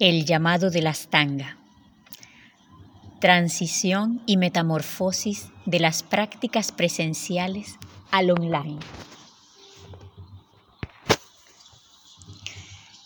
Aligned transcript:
El 0.00 0.26
llamado 0.26 0.70
de 0.70 0.80
la 0.80 0.90
Astanga. 0.90 1.58
Transición 3.20 4.22
y 4.26 4.36
metamorfosis 4.36 5.48
de 5.66 5.80
las 5.80 6.04
prácticas 6.04 6.70
presenciales 6.70 7.74
al 8.12 8.30
online. 8.30 8.78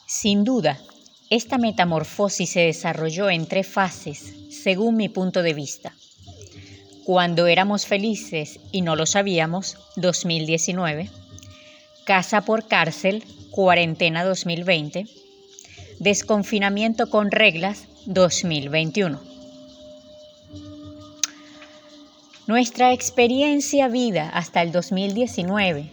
Sin 0.05 0.45
duda, 0.45 0.79
esta 1.31 1.57
metamorfosis 1.57 2.51
se 2.51 2.61
desarrolló 2.61 3.31
en 3.31 3.47
tres 3.47 3.67
fases, 3.67 4.35
según 4.51 4.97
mi 4.97 5.09
punto 5.09 5.43
de 5.43 5.55
vista. 5.55 5.95
Cuando 7.07 7.47
éramos 7.47 7.87
felices 7.87 8.61
y 8.71 8.83
no 8.83 8.97
lo 8.97 9.07
sabíamos, 9.07 9.79
2019. 9.97 11.09
Casa 12.05 12.43
por 12.43 12.69
cárcel, 12.69 13.25
cuarentena 13.51 14.25
2020 14.25 15.22
Desconfinamiento 16.03 17.09
con 17.09 17.31
reglas 17.31 17.87
2021. 18.07 19.21
Nuestra 22.49 22.93
experiencia 22.93 23.87
vida 23.87 24.29
hasta 24.31 24.63
el 24.63 24.73
2019 24.73 25.89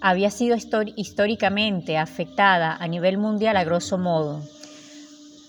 había 0.00 0.32
sido 0.32 0.56
históricamente 0.96 1.96
afectada 1.96 2.74
a 2.74 2.88
nivel 2.88 3.16
mundial 3.16 3.56
a 3.56 3.62
grosso 3.62 3.96
modo 3.96 4.42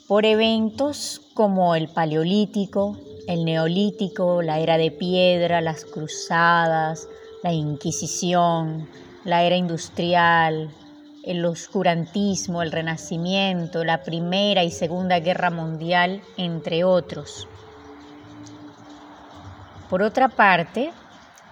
por 0.08 0.28
eventos 0.28 1.24
como 1.34 1.74
el 1.74 1.88
Paleolítico, 1.88 3.00
el 3.28 3.44
Neolítico, 3.44 4.44
la 4.44 4.60
Era 4.60 4.78
de 4.78 4.92
Piedra, 4.92 5.62
las 5.62 5.84
Cruzadas, 5.84 7.08
la 7.42 7.54
Inquisición, 7.54 8.88
la 9.24 9.42
Era 9.42 9.56
Industrial, 9.56 10.70
el 11.26 11.44
oscurantismo, 11.44 12.62
el 12.62 12.72
renacimiento, 12.72 13.84
la 13.84 14.04
Primera 14.04 14.64
y 14.64 14.70
Segunda 14.70 15.20
Guerra 15.20 15.50
Mundial, 15.50 16.22
entre 16.38 16.84
otros. 16.84 17.48
Por 19.90 20.04
otra 20.04 20.30
parte, 20.30 20.92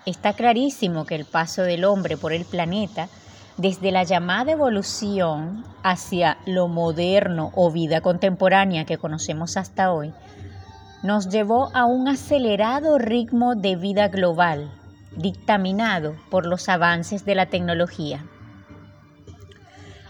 está 0.06 0.34
clarísimo 0.34 1.06
que 1.06 1.16
el 1.16 1.26
paso 1.26 1.64
del 1.64 1.86
hombre 1.86 2.18
por 2.18 2.34
el 2.34 2.46
planeta, 2.46 3.10
desde 3.58 3.92
la 3.92 4.04
llamada 4.04 4.52
evolución 4.52 5.64
hacia 5.82 6.38
lo 6.46 6.68
moderno 6.68 7.52
o 7.56 7.72
vida 7.72 8.02
contemporánea 8.02 8.86
que 8.86 8.98
conocemos 8.98 9.58
hasta 9.58 9.92
hoy, 9.92 10.14
nos 11.02 11.30
llevó 11.30 11.70
a 11.76 11.86
un 11.86 12.08
acelerado 12.08 13.00
ritmo 13.00 13.56
de 13.56 13.76
vida 13.76 14.08
global, 14.08 14.72
dictaminado 15.18 16.16
por 16.30 16.46
los 16.46 16.70
avances 16.70 17.26
de 17.26 17.36
la 17.36 17.48
tecnología. 17.48 18.24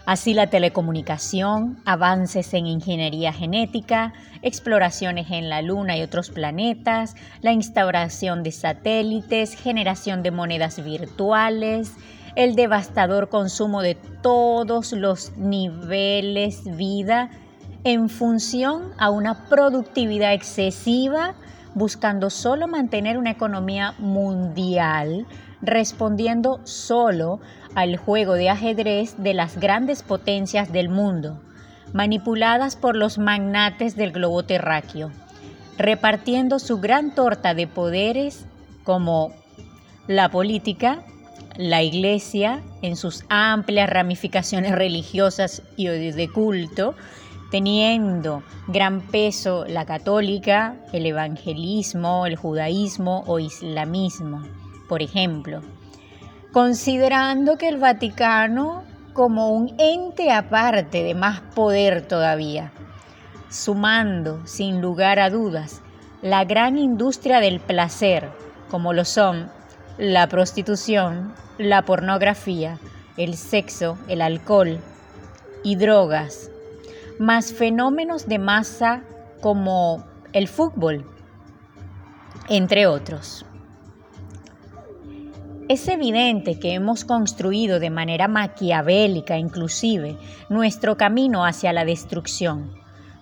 Así 0.06 0.34
la 0.34 0.48
telecomunicación, 0.48 1.78
avances 1.86 2.52
en 2.52 2.66
ingeniería 2.66 3.32
genética, 3.32 4.12
exploraciones 4.42 5.30
en 5.30 5.48
la 5.48 5.62
Luna 5.62 5.96
y 5.96 6.02
otros 6.02 6.28
planetas, 6.28 7.16
la 7.40 7.52
instauración 7.52 8.42
de 8.42 8.52
satélites, 8.52 9.54
generación 9.54 10.22
de 10.22 10.30
monedas 10.30 10.84
virtuales, 10.84 11.94
el 12.36 12.54
devastador 12.54 13.30
consumo 13.30 13.80
de 13.80 13.94
todos 13.94 14.92
los 14.92 15.34
niveles 15.38 16.76
vida 16.76 17.30
en 17.84 18.10
función 18.10 18.92
a 18.98 19.08
una 19.08 19.48
productividad 19.48 20.34
excesiva, 20.34 21.34
buscando 21.74 22.28
solo 22.28 22.68
mantener 22.68 23.16
una 23.16 23.30
economía 23.30 23.94
mundial 23.98 25.26
respondiendo 25.66 26.60
solo 26.64 27.40
al 27.74 27.96
juego 27.96 28.34
de 28.34 28.50
ajedrez 28.50 29.16
de 29.18 29.34
las 29.34 29.58
grandes 29.58 30.02
potencias 30.02 30.72
del 30.72 30.88
mundo, 30.88 31.40
manipuladas 31.92 32.76
por 32.76 32.96
los 32.96 33.18
magnates 33.18 33.96
del 33.96 34.12
globo 34.12 34.44
terráqueo, 34.44 35.10
repartiendo 35.76 36.58
su 36.58 36.80
gran 36.80 37.14
torta 37.14 37.54
de 37.54 37.66
poderes 37.66 38.46
como 38.84 39.32
la 40.06 40.28
política, 40.30 41.02
la 41.56 41.82
iglesia, 41.82 42.62
en 42.82 42.96
sus 42.96 43.24
amplias 43.28 43.88
ramificaciones 43.88 44.72
religiosas 44.76 45.62
y 45.76 45.86
de 45.86 46.28
culto, 46.28 46.94
teniendo 47.50 48.42
gran 48.66 49.00
peso 49.00 49.64
la 49.66 49.84
católica, 49.84 50.76
el 50.92 51.06
evangelismo, 51.06 52.26
el 52.26 52.36
judaísmo 52.36 53.22
o 53.26 53.38
islamismo 53.38 54.42
por 54.88 55.02
ejemplo, 55.02 55.60
considerando 56.52 57.56
que 57.56 57.68
el 57.68 57.78
Vaticano 57.78 58.84
como 59.12 59.50
un 59.50 59.74
ente 59.78 60.32
aparte 60.32 61.02
de 61.02 61.14
más 61.14 61.40
poder 61.54 62.06
todavía, 62.06 62.72
sumando 63.48 64.46
sin 64.46 64.80
lugar 64.80 65.18
a 65.20 65.30
dudas 65.30 65.82
la 66.20 66.44
gran 66.44 66.78
industria 66.78 67.40
del 67.40 67.60
placer, 67.60 68.30
como 68.70 68.92
lo 68.92 69.04
son 69.04 69.50
la 69.98 70.26
prostitución, 70.26 71.34
la 71.58 71.82
pornografía, 71.82 72.78
el 73.16 73.36
sexo, 73.36 73.98
el 74.08 74.20
alcohol 74.22 74.80
y 75.62 75.76
drogas, 75.76 76.50
más 77.18 77.52
fenómenos 77.52 78.26
de 78.26 78.38
masa 78.38 79.02
como 79.40 80.04
el 80.32 80.48
fútbol, 80.48 81.04
entre 82.48 82.86
otros. 82.86 83.46
Es 85.66 85.88
evidente 85.88 86.58
que 86.58 86.74
hemos 86.74 87.06
construido 87.06 87.80
de 87.80 87.88
manera 87.88 88.28
maquiavélica 88.28 89.38
inclusive 89.38 90.16
nuestro 90.50 90.98
camino 90.98 91.46
hacia 91.46 91.72
la 91.72 91.86
destrucción, 91.86 92.70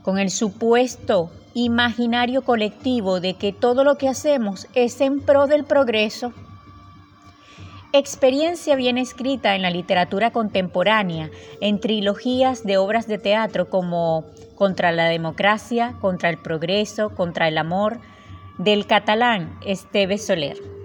con 0.02 0.18
el 0.18 0.28
supuesto 0.28 1.30
imaginario 1.54 2.42
colectivo 2.42 3.20
de 3.20 3.34
que 3.34 3.52
todo 3.52 3.84
lo 3.84 3.96
que 3.96 4.08
hacemos 4.08 4.66
es 4.74 5.00
en 5.00 5.20
pro 5.20 5.46
del 5.46 5.62
progreso. 5.64 6.32
Experiencia 7.92 8.74
bien 8.74 8.98
escrita 8.98 9.54
en 9.54 9.62
la 9.62 9.70
literatura 9.70 10.32
contemporánea, 10.32 11.30
en 11.60 11.78
trilogías 11.78 12.64
de 12.64 12.76
obras 12.76 13.06
de 13.06 13.18
teatro 13.18 13.70
como 13.70 14.24
Contra 14.56 14.90
la 14.92 15.06
democracia, 15.06 15.94
contra 16.00 16.28
el 16.28 16.38
progreso, 16.38 17.10
contra 17.10 17.46
el 17.48 17.58
amor, 17.58 17.98
del 18.58 18.86
catalán 18.86 19.58
Esteve 19.64 20.18
Soler. 20.18 20.81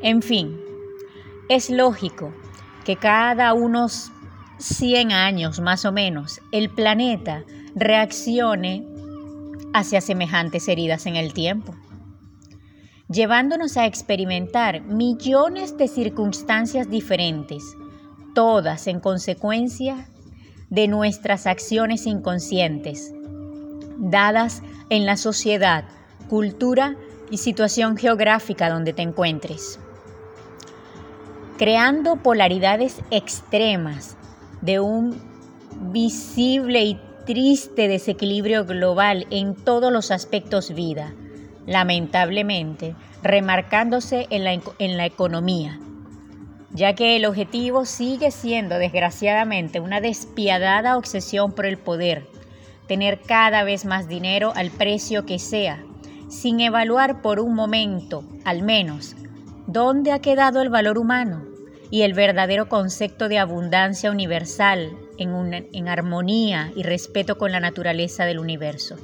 En 0.00 0.22
fin, 0.22 0.60
es 1.48 1.70
lógico 1.70 2.32
que 2.84 2.94
cada 2.94 3.52
unos 3.52 4.12
100 4.58 5.10
años 5.10 5.58
más 5.58 5.84
o 5.84 5.90
menos 5.90 6.40
el 6.52 6.70
planeta 6.70 7.42
reaccione 7.74 8.86
hacia 9.74 10.00
semejantes 10.00 10.68
heridas 10.68 11.06
en 11.06 11.16
el 11.16 11.32
tiempo, 11.32 11.74
llevándonos 13.08 13.76
a 13.76 13.86
experimentar 13.86 14.82
millones 14.82 15.76
de 15.76 15.88
circunstancias 15.88 16.88
diferentes, 16.88 17.64
todas 18.36 18.86
en 18.86 19.00
consecuencia 19.00 20.08
de 20.70 20.86
nuestras 20.86 21.48
acciones 21.48 22.06
inconscientes, 22.06 23.12
dadas 23.98 24.62
en 24.90 25.06
la 25.06 25.16
sociedad, 25.16 25.86
cultura 26.28 26.94
y 27.32 27.38
situación 27.38 27.96
geográfica 27.96 28.70
donde 28.70 28.92
te 28.92 29.02
encuentres 29.02 29.80
creando 31.58 32.16
polaridades 32.16 33.02
extremas 33.10 34.16
de 34.62 34.80
un 34.80 35.20
visible 35.92 36.82
y 36.82 37.00
triste 37.26 37.88
desequilibrio 37.88 38.64
global 38.64 39.26
en 39.30 39.54
todos 39.54 39.92
los 39.92 40.10
aspectos 40.10 40.72
vida, 40.74 41.12
lamentablemente 41.66 42.94
remarcándose 43.22 44.26
en 44.30 44.44
la, 44.44 44.52
en 44.78 44.96
la 44.96 45.04
economía, 45.04 45.78
ya 46.70 46.94
que 46.94 47.16
el 47.16 47.26
objetivo 47.26 47.84
sigue 47.84 48.30
siendo 48.30 48.78
desgraciadamente 48.78 49.80
una 49.80 50.00
despiadada 50.00 50.96
obsesión 50.96 51.52
por 51.52 51.66
el 51.66 51.76
poder, 51.76 52.26
tener 52.86 53.20
cada 53.20 53.64
vez 53.64 53.84
más 53.84 54.08
dinero 54.08 54.52
al 54.54 54.70
precio 54.70 55.26
que 55.26 55.38
sea, 55.38 55.82
sin 56.28 56.60
evaluar 56.60 57.20
por 57.20 57.40
un 57.40 57.54
momento, 57.54 58.24
al 58.44 58.62
menos, 58.62 59.16
¿Dónde 59.68 60.12
ha 60.12 60.20
quedado 60.20 60.62
el 60.62 60.70
valor 60.70 60.96
humano 60.96 61.44
y 61.90 62.00
el 62.00 62.14
verdadero 62.14 62.70
concepto 62.70 63.28
de 63.28 63.38
abundancia 63.38 64.10
universal 64.10 64.96
en, 65.18 65.68
en 65.74 65.88
armonía 65.88 66.72
y 66.74 66.84
respeto 66.84 67.36
con 67.36 67.52
la 67.52 67.60
naturaleza 67.60 68.24
del 68.24 68.38
universo? 68.38 68.96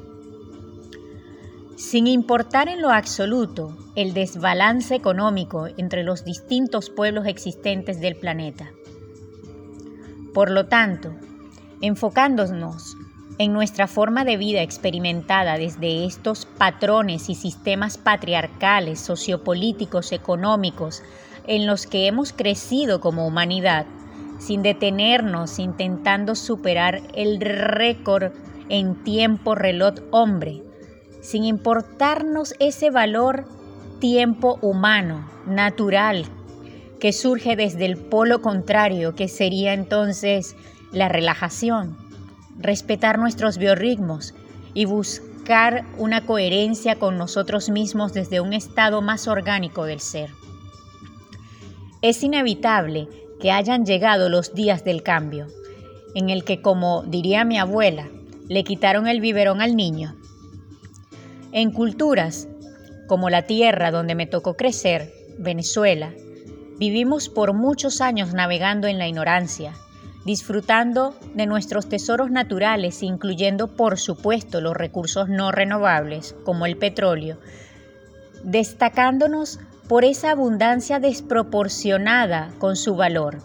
Sin 1.76 2.06
importar 2.06 2.70
en 2.70 2.81
lo 2.81 2.88
absoluto 2.88 3.76
el 3.94 4.14
desbalance 4.14 4.94
económico 4.94 5.69
entre 5.76 6.02
los 6.02 6.25
distintos 6.25 6.88
pueblos 6.88 7.26
existentes 7.26 8.00
del 8.00 8.17
planeta. 8.17 8.70
Por 10.32 10.50
lo 10.50 10.64
tanto, 10.64 11.14
enfocándonos 11.82 12.96
en 13.38 13.52
nuestra 13.52 13.88
forma 13.88 14.25
de 14.25 14.36
vida 14.36 14.62
experimentada 14.62 15.58
desde 15.58 16.04
estos 16.04 16.46
patrones 16.46 17.28
y 17.28 17.34
sistemas 17.34 17.98
patriarcales, 17.98 19.00
sociopolíticos, 19.00 20.12
económicos, 20.12 21.02
en 21.46 21.66
los 21.66 21.86
que 21.86 22.06
hemos 22.06 22.32
crecido 22.32 23.00
como 23.00 23.26
humanidad, 23.26 23.86
sin 24.38 24.62
detenernos 24.62 25.58
intentando 25.58 26.34
superar 26.34 27.02
el 27.14 27.40
récord 27.40 28.32
en 28.69 29.02
tiempo 29.02 29.54
reloj 29.54 29.94
hombre, 30.10 30.62
sin 31.20 31.44
importarnos 31.44 32.54
ese 32.60 32.90
valor 32.90 33.46
tiempo 34.00 34.58
humano, 34.62 35.28
natural, 35.46 36.25
que 37.00 37.12
surge 37.12 37.56
desde 37.56 37.84
el 37.84 37.96
polo 37.96 38.40
contrario, 38.40 39.14
que 39.14 39.28
sería 39.28 39.75
entonces 39.75 40.56
la 40.92 41.08
relajación, 41.08 41.96
respetar 42.58 43.18
nuestros 43.18 43.58
biorritmos 43.58 44.34
y 44.74 44.84
buscar 44.84 45.84
una 45.98 46.26
coherencia 46.26 46.96
con 46.96 47.18
nosotros 47.18 47.70
mismos 47.70 48.12
desde 48.12 48.40
un 48.40 48.52
estado 48.52 49.02
más 49.02 49.28
orgánico 49.28 49.84
del 49.84 50.00
ser. 50.00 50.30
Es 52.02 52.22
inevitable 52.22 53.08
que 53.40 53.50
hayan 53.50 53.84
llegado 53.84 54.28
los 54.28 54.54
días 54.54 54.84
del 54.84 55.02
cambio, 55.02 55.46
en 56.14 56.30
el 56.30 56.44
que, 56.44 56.62
como 56.62 57.02
diría 57.02 57.44
mi 57.44 57.58
abuela, 57.58 58.08
le 58.48 58.64
quitaron 58.64 59.06
el 59.06 59.20
biberón 59.20 59.60
al 59.60 59.74
niño. 59.76 60.14
En 61.52 61.70
culturas 61.72 62.48
como 63.06 63.30
la 63.30 63.42
tierra 63.42 63.90
donde 63.90 64.14
me 64.14 64.26
tocó 64.26 64.54
crecer, 64.54 65.12
Venezuela, 65.38 66.12
vivimos 66.78 67.28
por 67.28 67.52
muchos 67.52 68.00
años 68.00 68.32
navegando 68.32 68.86
en 68.86 68.98
la 68.98 69.08
ignorancia, 69.08 69.74
disfrutando 70.24 71.14
de 71.34 71.46
nuestros 71.46 71.88
tesoros 71.88 72.30
naturales, 72.30 73.02
incluyendo 73.02 73.68
por 73.68 73.98
supuesto 73.98 74.60
los 74.60 74.74
recursos 74.74 75.28
no 75.28 75.52
renovables, 75.52 76.34
como 76.44 76.66
el 76.66 76.76
petróleo, 76.76 77.38
destacándonos 78.42 79.60
por 79.88 80.04
esa 80.04 80.30
abundancia 80.30 80.98
desproporcionada 80.98 82.52
con 82.58 82.76
su 82.76 82.96
valor, 82.96 83.38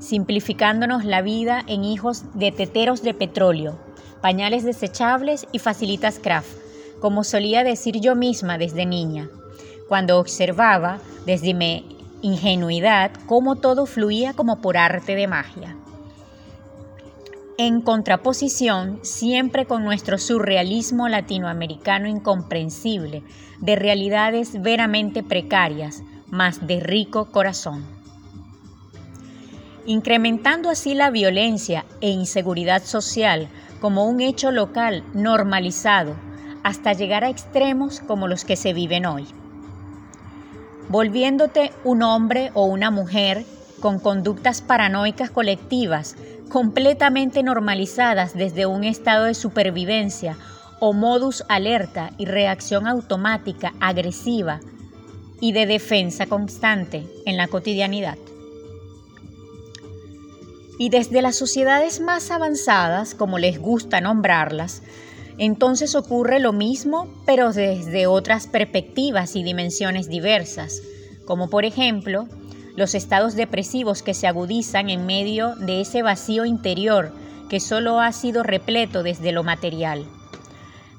simplificándonos 0.00 1.04
la 1.04 1.22
vida 1.22 1.62
en 1.66 1.84
hijos 1.84 2.24
de 2.34 2.50
teteros 2.50 3.02
de 3.02 3.14
petróleo, 3.14 3.78
pañales 4.20 4.64
desechables 4.64 5.46
y 5.52 5.60
facilitas 5.60 6.18
craft, 6.18 6.50
como 7.00 7.22
solía 7.22 7.62
decir 7.62 8.00
yo 8.00 8.16
misma 8.16 8.58
desde 8.58 8.84
niña, 8.84 9.28
cuando 9.88 10.18
observaba 10.18 10.98
desde 11.24 11.54
mi 11.54 11.97
ingenuidad 12.22 13.12
cómo 13.26 13.56
todo 13.56 13.86
fluía 13.86 14.34
como 14.34 14.60
por 14.60 14.76
arte 14.76 15.14
de 15.14 15.26
magia. 15.26 15.76
En 17.60 17.80
contraposición, 17.80 19.00
siempre 19.02 19.66
con 19.66 19.84
nuestro 19.84 20.18
surrealismo 20.18 21.08
latinoamericano 21.08 22.06
incomprensible, 22.06 23.24
de 23.60 23.74
realidades 23.74 24.62
veramente 24.62 25.24
precarias, 25.24 26.02
más 26.28 26.66
de 26.66 26.78
rico 26.78 27.32
corazón. 27.32 27.84
Incrementando 29.86 30.70
así 30.70 30.94
la 30.94 31.10
violencia 31.10 31.84
e 32.00 32.10
inseguridad 32.10 32.84
social 32.84 33.48
como 33.80 34.04
un 34.04 34.20
hecho 34.20 34.52
local 34.52 35.02
normalizado 35.14 36.14
hasta 36.62 36.92
llegar 36.92 37.24
a 37.24 37.30
extremos 37.30 38.00
como 38.00 38.28
los 38.28 38.44
que 38.44 38.56
se 38.56 38.72
viven 38.72 39.06
hoy. 39.06 39.26
Volviéndote 40.88 41.72
un 41.84 42.02
hombre 42.02 42.50
o 42.54 42.64
una 42.64 42.90
mujer 42.90 43.44
con 43.80 43.98
conductas 43.98 44.62
paranoicas 44.62 45.30
colectivas 45.30 46.16
completamente 46.48 47.42
normalizadas 47.42 48.34
desde 48.34 48.64
un 48.64 48.84
estado 48.84 49.26
de 49.26 49.34
supervivencia 49.34 50.38
o 50.80 50.94
modus 50.94 51.44
alerta 51.48 52.12
y 52.16 52.24
reacción 52.24 52.86
automática 52.86 53.74
agresiva 53.80 54.60
y 55.40 55.52
de 55.52 55.66
defensa 55.66 56.26
constante 56.26 57.04
en 57.26 57.36
la 57.36 57.48
cotidianidad. 57.48 58.16
Y 60.78 60.88
desde 60.90 61.22
las 61.22 61.36
sociedades 61.36 62.00
más 62.00 62.30
avanzadas, 62.30 63.14
como 63.14 63.38
les 63.38 63.58
gusta 63.58 64.00
nombrarlas, 64.00 64.82
entonces 65.38 65.94
ocurre 65.94 66.40
lo 66.40 66.52
mismo, 66.52 67.08
pero 67.24 67.52
desde 67.52 68.06
otras 68.06 68.46
perspectivas 68.46 69.36
y 69.36 69.44
dimensiones 69.44 70.08
diversas, 70.08 70.82
como 71.24 71.48
por 71.48 71.64
ejemplo 71.64 72.28
los 72.76 72.94
estados 72.94 73.34
depresivos 73.34 74.02
que 74.02 74.14
se 74.14 74.26
agudizan 74.26 74.90
en 74.90 75.06
medio 75.06 75.54
de 75.56 75.80
ese 75.80 76.02
vacío 76.02 76.44
interior 76.44 77.12
que 77.48 77.60
solo 77.60 78.00
ha 78.00 78.12
sido 78.12 78.42
repleto 78.42 79.02
desde 79.02 79.32
lo 79.32 79.42
material. 79.42 80.06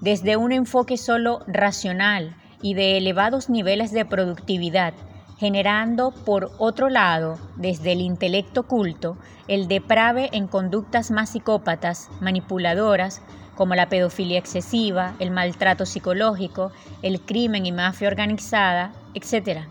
Desde 0.01 0.38
un 0.38 0.51
enfoque 0.51 0.97
solo 0.97 1.41
racional 1.47 2.36
y 2.62 2.74
de 2.74 2.97
elevados 2.97 3.50
niveles 3.50 3.91
de 3.91 4.06
productividad, 4.06 4.94
generando 5.38 6.12
por 6.12 6.51
otro 6.57 6.89
lado, 6.89 7.38
desde 7.56 7.94
el 7.94 8.01
intelecto 8.01 8.63
culto, 8.63 9.18
el 9.47 9.68
deprave 9.68 10.30
en 10.33 10.47
conductas 10.47 11.12
más 11.12 11.30
psicópatas, 11.30 12.09
manipuladoras, 12.19 13.21
como 13.59 13.75
la 13.75 13.89
pedofilia 13.89 14.39
excesiva, 14.39 15.13
el 15.19 15.29
maltrato 15.29 15.85
psicológico, 15.85 16.71
el 17.03 17.21
crimen 17.21 17.67
y 17.67 17.71
mafia 17.71 18.07
organizada, 18.07 18.94
etc. 19.13 19.65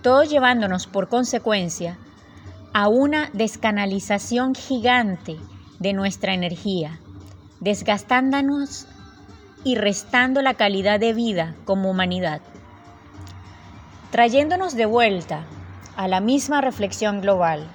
Todo 0.00 0.22
llevándonos 0.22 0.86
por 0.86 1.10
consecuencia 1.10 1.98
a 2.72 2.88
una 2.88 3.28
descanalización 3.34 4.54
gigante 4.54 5.36
de 5.80 5.92
nuestra 5.92 6.32
energía, 6.32 6.98
desgastándonos 7.60 8.86
y 9.64 9.74
restando 9.74 10.40
la 10.40 10.54
calidad 10.54 10.98
de 10.98 11.12
vida 11.12 11.54
como 11.66 11.90
humanidad 11.90 12.40
trayéndonos 14.16 14.74
de 14.74 14.86
vuelta 14.86 15.44
a 15.96 16.08
la 16.08 16.20
misma 16.20 16.62
reflexión 16.62 17.20
global, 17.20 17.66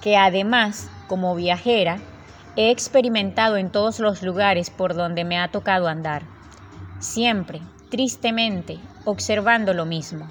que 0.00 0.16
además, 0.16 0.88
como 1.06 1.34
viajera, 1.36 2.00
he 2.56 2.70
experimentado 2.70 3.56
en 3.56 3.70
todos 3.70 4.00
los 4.00 4.22
lugares 4.22 4.70
por 4.70 4.94
donde 4.94 5.24
me 5.24 5.38
ha 5.38 5.50
tocado 5.50 5.88
andar, 5.88 6.22
siempre, 7.00 7.60
tristemente, 7.90 8.78
observando 9.04 9.74
lo 9.74 9.84
mismo. 9.84 10.26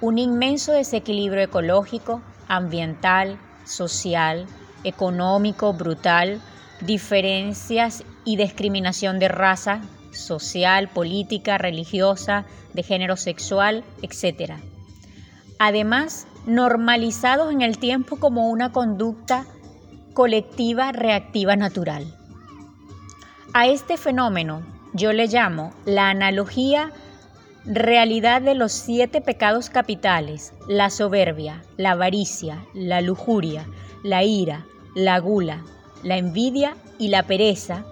Un 0.00 0.18
inmenso 0.18 0.72
desequilibrio 0.72 1.42
ecológico, 1.42 2.22
ambiental, 2.46 3.38
social, 3.64 4.46
económico, 4.84 5.72
brutal, 5.72 6.40
diferencias 6.80 8.04
y 8.24 8.36
discriminación 8.36 9.18
de 9.18 9.28
raza, 9.28 9.80
social, 10.12 10.88
política, 10.88 11.58
religiosa, 11.58 12.44
de 12.74 12.82
género 12.82 13.16
sexual, 13.16 13.84
etc. 14.02 14.54
Además, 15.58 16.26
normalizados 16.46 17.52
en 17.52 17.62
el 17.62 17.78
tiempo 17.78 18.16
como 18.16 18.48
una 18.48 18.72
conducta 18.72 19.46
colectiva 20.20 20.92
reactiva 20.92 21.56
natural. 21.56 22.04
A 23.54 23.66
este 23.68 23.96
fenómeno 23.96 24.60
yo 24.92 25.14
le 25.14 25.28
llamo 25.28 25.72
la 25.86 26.10
analogía 26.10 26.92
realidad 27.64 28.42
de 28.42 28.54
los 28.54 28.70
siete 28.70 29.22
pecados 29.22 29.70
capitales, 29.70 30.52
la 30.68 30.90
soberbia, 30.90 31.62
la 31.78 31.92
avaricia, 31.92 32.62
la 32.74 33.00
lujuria, 33.00 33.64
la 34.02 34.22
ira, 34.22 34.66
la 34.94 35.18
gula, 35.20 35.64
la 36.02 36.18
envidia 36.18 36.76
y 36.98 37.08
la 37.08 37.22
pereza, 37.22 37.86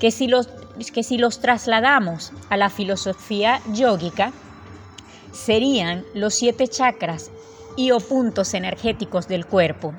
que 0.00 0.10
si 0.10 0.26
los, 0.26 0.48
que 0.92 1.04
si 1.04 1.16
los 1.16 1.38
trasladamos 1.38 2.32
a 2.50 2.56
la 2.56 2.70
filosofía 2.70 3.60
yógica, 3.72 4.32
serían 5.30 6.04
los 6.12 6.34
siete 6.34 6.66
chakras 6.66 7.30
y 7.76 7.92
o 7.92 8.00
puntos 8.00 8.52
energéticos 8.52 9.28
del 9.28 9.46
cuerpo. 9.46 9.94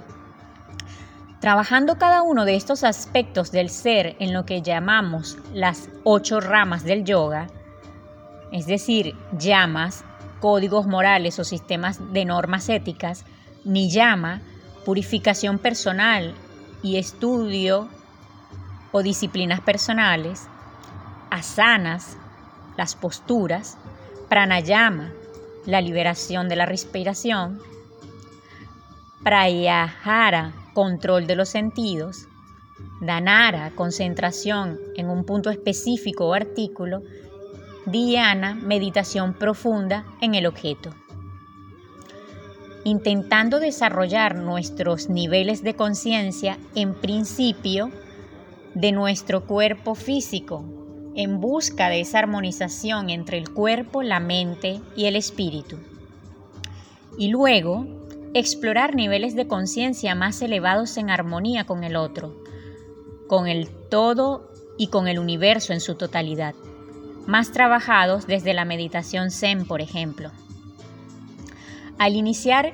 Trabajando 1.40 1.98
cada 2.00 2.24
uno 2.24 2.46
de 2.46 2.56
estos 2.56 2.84
aspectos 2.84 3.52
del 3.52 3.70
ser 3.70 4.16
en 4.20 4.34
lo 4.34 4.46
que 4.46 4.64
llamamos 4.64 5.38
las 5.54 5.90
ocho 6.04 6.40
ramas 6.40 6.84
del 6.84 7.04
yoga, 7.04 7.48
es 8.52 8.66
decir, 8.66 9.16
llamas, 9.38 10.04
códigos 10.40 10.88
morales 10.88 11.38
o 11.38 11.44
sistemas 11.44 12.12
de 12.12 12.26
normas 12.26 12.70
éticas, 12.70 13.24
ni 13.64 13.92
llama, 13.92 14.42
purificación 14.84 15.60
personal 15.60 16.34
y 16.82 16.98
estudio 16.98 17.88
o 18.92 19.04
disciplinas 19.04 19.62
personales, 19.62 20.48
asanas, 21.30 22.18
las 22.78 22.96
posturas, 22.96 23.78
pranayama, 24.30 25.12
la 25.66 25.82
liberación 25.82 26.50
de 26.50 26.56
la 26.56 26.66
respiración, 26.66 27.60
prayahara, 29.24 30.54
control 30.78 31.26
de 31.26 31.36
los 31.36 31.50
sentidos, 31.50 32.28
danara, 33.02 33.72
concentración 33.74 34.78
en 34.96 35.10
un 35.10 35.26
punto 35.26 35.50
específico 35.50 36.28
o 36.28 36.34
artículo, 36.36 37.02
dhyana, 37.88 38.54
meditación 38.54 39.34
profunda 39.34 40.06
en 40.22 40.36
el 40.36 40.46
objeto. 40.46 40.92
Intentando 42.84 43.60
desarrollar 43.60 44.36
nuestros 44.36 45.10
niveles 45.10 45.64
de 45.64 45.74
conciencia, 45.76 46.60
en 46.76 46.94
principio, 46.94 47.90
de 48.76 48.92
nuestro 48.92 49.48
cuerpo 49.48 49.96
físico 49.96 50.64
en 51.16 51.42
busca 51.42 51.90
de 51.90 52.02
esa 52.02 52.20
armonización 52.20 53.10
entre 53.10 53.40
el 53.40 53.50
cuerpo, 53.50 54.04
la 54.04 54.20
mente 54.20 54.80
y 54.96 55.06
el 55.06 55.16
espíritu. 55.16 55.80
Y 57.18 57.30
luego 57.30 57.97
explorar 58.34 58.96
niveles 58.96 59.36
de 59.36 59.48
conciencia 59.48 60.16
más 60.16 60.42
elevados 60.42 60.98
en 60.98 61.10
armonía 61.10 61.66
con 61.66 61.84
el 61.84 61.96
otro, 61.96 62.36
con 63.28 63.48
el 63.48 63.70
todo 63.90 64.52
y 64.78 64.88
con 64.88 65.08
el 65.08 65.20
universo 65.20 65.74
en 65.74 65.82
su 65.82 65.96
totalidad, 65.96 66.56
más 67.26 67.52
trabajados 67.52 68.28
desde 68.28 68.54
la 68.54 68.66
meditación 68.66 69.32
zen, 69.32 69.66
por 69.66 69.82
ejemplo. 69.82 70.32
Al 71.98 72.16
iniciar 72.16 72.74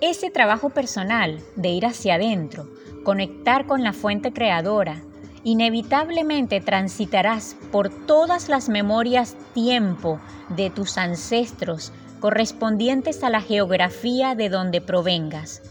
ese 0.00 0.30
trabajo 0.30 0.70
personal 0.70 1.40
de 1.56 1.70
ir 1.70 1.86
hacia 1.86 2.14
adentro, 2.14 2.68
conectar 3.04 3.66
con 3.66 3.82
la 3.82 3.92
fuente 3.92 4.32
creadora, 4.32 5.02
inevitablemente 5.42 6.60
transitarás 6.60 7.56
por 7.72 7.88
todas 8.06 8.48
las 8.48 8.68
memorias 8.68 9.36
tiempo 9.54 10.20
de 10.50 10.70
tus 10.70 10.98
ancestros 10.98 11.92
correspondientes 12.20 13.24
a 13.24 13.30
la 13.30 13.40
geografía 13.40 14.34
de 14.34 14.48
donde 14.48 14.80
provengas, 14.80 15.62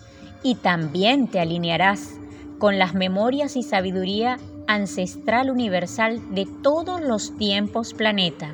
y 0.44 0.56
también 0.56 1.28
te 1.28 1.40
alinearás 1.40 2.16
con 2.58 2.80
las 2.80 2.94
memorias 2.94 3.56
y 3.56 3.64
sabiduría 3.64 4.38
ancestral 4.68 5.50
universal 5.50 6.22
de 6.34 6.48
todos 6.62 7.02
los 7.02 7.38
tiempos 7.38 7.94
planeta, 7.94 8.52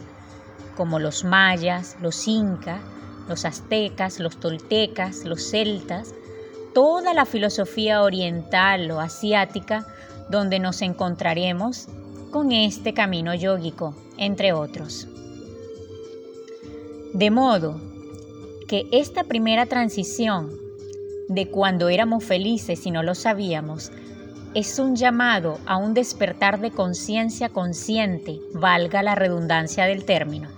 como 0.78 1.00
los 1.00 1.24
mayas, 1.24 1.98
los 2.02 2.28
incas, 2.28 2.82
los 3.28 3.46
aztecas, 3.46 4.20
los 4.20 4.38
toltecas, 4.38 5.26
los 5.26 5.50
celtas, 5.50 6.14
toda 6.74 7.14
la 7.14 7.26
filosofía 7.26 8.04
oriental 8.04 8.92
o 8.92 9.00
asiática 9.00 9.88
donde 10.30 10.60
nos 10.60 10.82
encontraremos 10.82 11.88
con 12.32 12.52
este 12.52 12.94
camino 12.94 13.34
yógico, 13.34 13.96
entre 14.18 14.54
otros. 14.54 15.08
De 17.14 17.32
modo 17.32 17.80
que 18.68 18.88
esta 18.92 19.24
primera 19.24 19.66
transición 19.66 20.52
de 21.28 21.48
cuando 21.50 21.90
éramos 21.90 22.24
felices 22.24 22.86
y 22.86 22.92
no 22.92 23.04
lo 23.04 23.16
sabíamos, 23.16 23.92
es 24.54 24.80
un 24.80 24.96
llamado 24.96 25.60
a 25.66 25.78
un 25.78 25.94
despertar 25.94 26.60
de 26.60 26.72
conciencia 26.72 27.50
consciente, 27.50 28.40
valga 28.54 29.04
la 29.04 29.14
redundancia 29.14 29.86
del 29.86 30.06
término. 30.06 30.50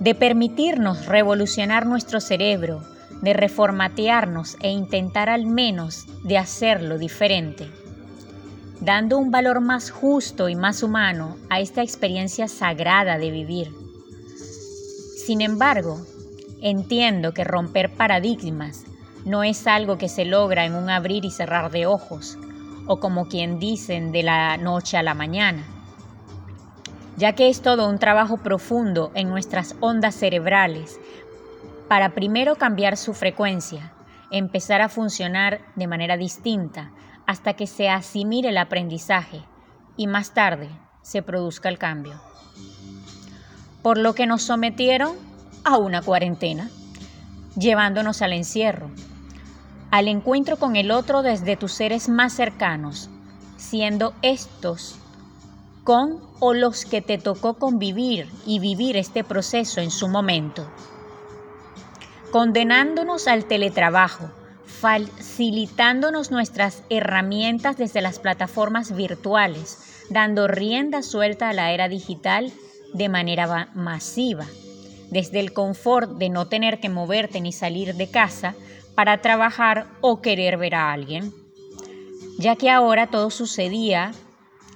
De 0.00 0.14
permitirnos 0.14 1.06
revolucionar 1.06 1.86
nuestro 1.86 2.20
cerebro, 2.20 2.82
de 3.22 3.34
reformatearnos 3.34 4.56
e 4.60 4.70
intentar 4.70 5.30
al 5.30 5.46
menos 5.46 6.06
de 6.24 6.38
hacerlo 6.38 6.98
diferente, 6.98 7.70
dando 8.80 9.16
un 9.16 9.30
valor 9.30 9.60
más 9.60 9.92
justo 9.92 10.48
y 10.48 10.56
más 10.56 10.82
humano 10.82 11.36
a 11.48 11.60
esta 11.60 11.82
experiencia 11.82 12.48
sagrada 12.48 13.16
de 13.16 13.30
vivir. 13.30 13.81
Sin 15.24 15.40
embargo, 15.40 16.04
entiendo 16.62 17.32
que 17.32 17.44
romper 17.44 17.94
paradigmas 17.94 18.84
no 19.24 19.44
es 19.44 19.68
algo 19.68 19.96
que 19.96 20.08
se 20.08 20.24
logra 20.24 20.64
en 20.64 20.74
un 20.74 20.90
abrir 20.90 21.24
y 21.24 21.30
cerrar 21.30 21.70
de 21.70 21.86
ojos, 21.86 22.36
o 22.88 22.98
como 22.98 23.28
quien 23.28 23.60
dicen 23.60 24.10
de 24.10 24.24
la 24.24 24.56
noche 24.56 24.96
a 24.96 25.02
la 25.04 25.14
mañana, 25.14 25.62
ya 27.16 27.36
que 27.36 27.48
es 27.48 27.62
todo 27.62 27.88
un 27.88 28.00
trabajo 28.00 28.38
profundo 28.38 29.12
en 29.14 29.28
nuestras 29.28 29.76
ondas 29.78 30.16
cerebrales 30.16 30.98
para 31.86 32.14
primero 32.14 32.56
cambiar 32.56 32.96
su 32.96 33.14
frecuencia, 33.14 33.92
empezar 34.32 34.80
a 34.80 34.88
funcionar 34.88 35.60
de 35.76 35.86
manera 35.86 36.16
distinta 36.16 36.90
hasta 37.28 37.52
que 37.52 37.68
se 37.68 37.88
asimile 37.88 38.48
el 38.48 38.58
aprendizaje 38.58 39.44
y 39.96 40.08
más 40.08 40.34
tarde 40.34 40.68
se 41.02 41.22
produzca 41.22 41.68
el 41.68 41.78
cambio. 41.78 42.31
Por 43.82 43.98
lo 43.98 44.14
que 44.14 44.26
nos 44.26 44.42
sometieron 44.42 45.16
a 45.64 45.76
una 45.76 46.02
cuarentena, 46.02 46.70
llevándonos 47.56 48.22
al 48.22 48.32
encierro, 48.32 48.90
al 49.90 50.08
encuentro 50.08 50.56
con 50.56 50.76
el 50.76 50.90
otro 50.90 51.22
desde 51.22 51.56
tus 51.56 51.72
seres 51.72 52.08
más 52.08 52.32
cercanos, 52.32 53.10
siendo 53.56 54.14
estos 54.22 54.98
con 55.84 56.20
o 56.40 56.54
los 56.54 56.84
que 56.84 57.02
te 57.02 57.18
tocó 57.18 57.54
convivir 57.54 58.28
y 58.46 58.60
vivir 58.60 58.96
este 58.96 59.24
proceso 59.24 59.80
en 59.80 59.90
su 59.90 60.08
momento 60.08 60.66
condenándonos 62.32 63.28
al 63.28 63.44
teletrabajo, 63.44 64.30
facilitándonos 64.64 66.30
nuestras 66.30 66.82
herramientas 66.88 67.76
desde 67.76 68.00
las 68.00 68.18
plataformas 68.18 68.96
virtuales, 68.96 70.06
dando 70.08 70.48
rienda 70.48 71.02
suelta 71.02 71.50
a 71.50 71.52
la 71.52 71.72
era 71.72 71.88
digital 71.88 72.50
de 72.94 73.08
manera 73.08 73.70
masiva, 73.74 74.46
desde 75.10 75.40
el 75.40 75.52
confort 75.52 76.12
de 76.18 76.28
no 76.28 76.48
tener 76.48 76.80
que 76.80 76.88
moverte 76.88 77.40
ni 77.40 77.52
salir 77.52 77.94
de 77.94 78.08
casa 78.08 78.54
para 78.94 79.20
trabajar 79.20 79.86
o 80.00 80.20
querer 80.20 80.56
ver 80.56 80.74
a 80.74 80.92
alguien, 80.92 81.32
ya 82.38 82.56
que 82.56 82.70
ahora 82.70 83.08
todo 83.08 83.30
sucedía 83.30 84.12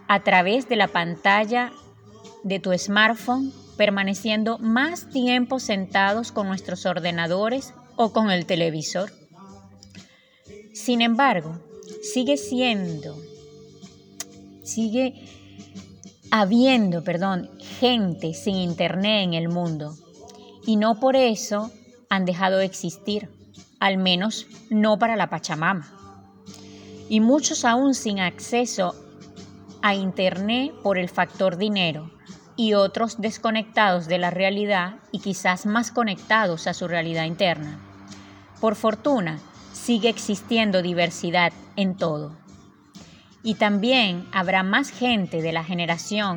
a 0.08 0.22
través 0.22 0.68
de 0.68 0.76
la 0.76 0.88
pantalla 0.88 1.72
de 2.44 2.60
tu 2.60 2.76
smartphone 2.76 3.52
permaneciendo 3.76 4.58
más 4.58 5.10
tiempo 5.10 5.58
sentados 5.60 6.32
con 6.32 6.46
nuestros 6.46 6.86
ordenadores 6.86 7.74
o 7.96 8.12
con 8.12 8.30
el 8.30 8.46
televisor. 8.46 9.12
Sin 10.72 11.00
embargo, 11.00 11.60
sigue 12.02 12.36
siendo, 12.36 13.16
sigue 14.62 15.14
habiendo, 16.30 17.04
perdón, 17.04 17.50
gente 17.58 18.34
sin 18.34 18.56
internet 18.56 19.24
en 19.24 19.34
el 19.34 19.48
mundo 19.48 19.94
y 20.66 20.76
no 20.76 20.98
por 20.98 21.16
eso 21.16 21.70
han 22.08 22.24
dejado 22.24 22.58
de 22.58 22.64
existir, 22.64 23.28
al 23.80 23.98
menos 23.98 24.46
no 24.70 24.98
para 24.98 25.16
la 25.16 25.30
Pachamama. 25.30 25.92
Y 27.08 27.20
muchos 27.20 27.64
aún 27.64 27.94
sin 27.94 28.20
acceso 28.20 28.94
a 29.82 29.94
internet 29.94 30.72
por 30.82 30.98
el 30.98 31.08
factor 31.08 31.56
dinero, 31.56 32.10
y 32.56 32.72
otros 32.72 33.20
desconectados 33.20 34.06
de 34.06 34.18
la 34.18 34.30
realidad 34.30 34.96
y 35.12 35.20
quizás 35.20 35.66
más 35.66 35.92
conectados 35.92 36.66
a 36.66 36.74
su 36.74 36.88
realidad 36.88 37.24
interna. 37.24 37.78
Por 38.60 38.74
fortuna, 38.74 39.38
sigue 39.72 40.08
existiendo 40.08 40.82
diversidad 40.82 41.52
en 41.76 41.96
todo. 41.96 42.32
Y 43.46 43.54
también 43.54 44.26
habrá 44.32 44.62
más 44.62 44.90
gente 44.90 45.40
de 45.40 45.52
la 45.52 45.64
generación 45.64 46.36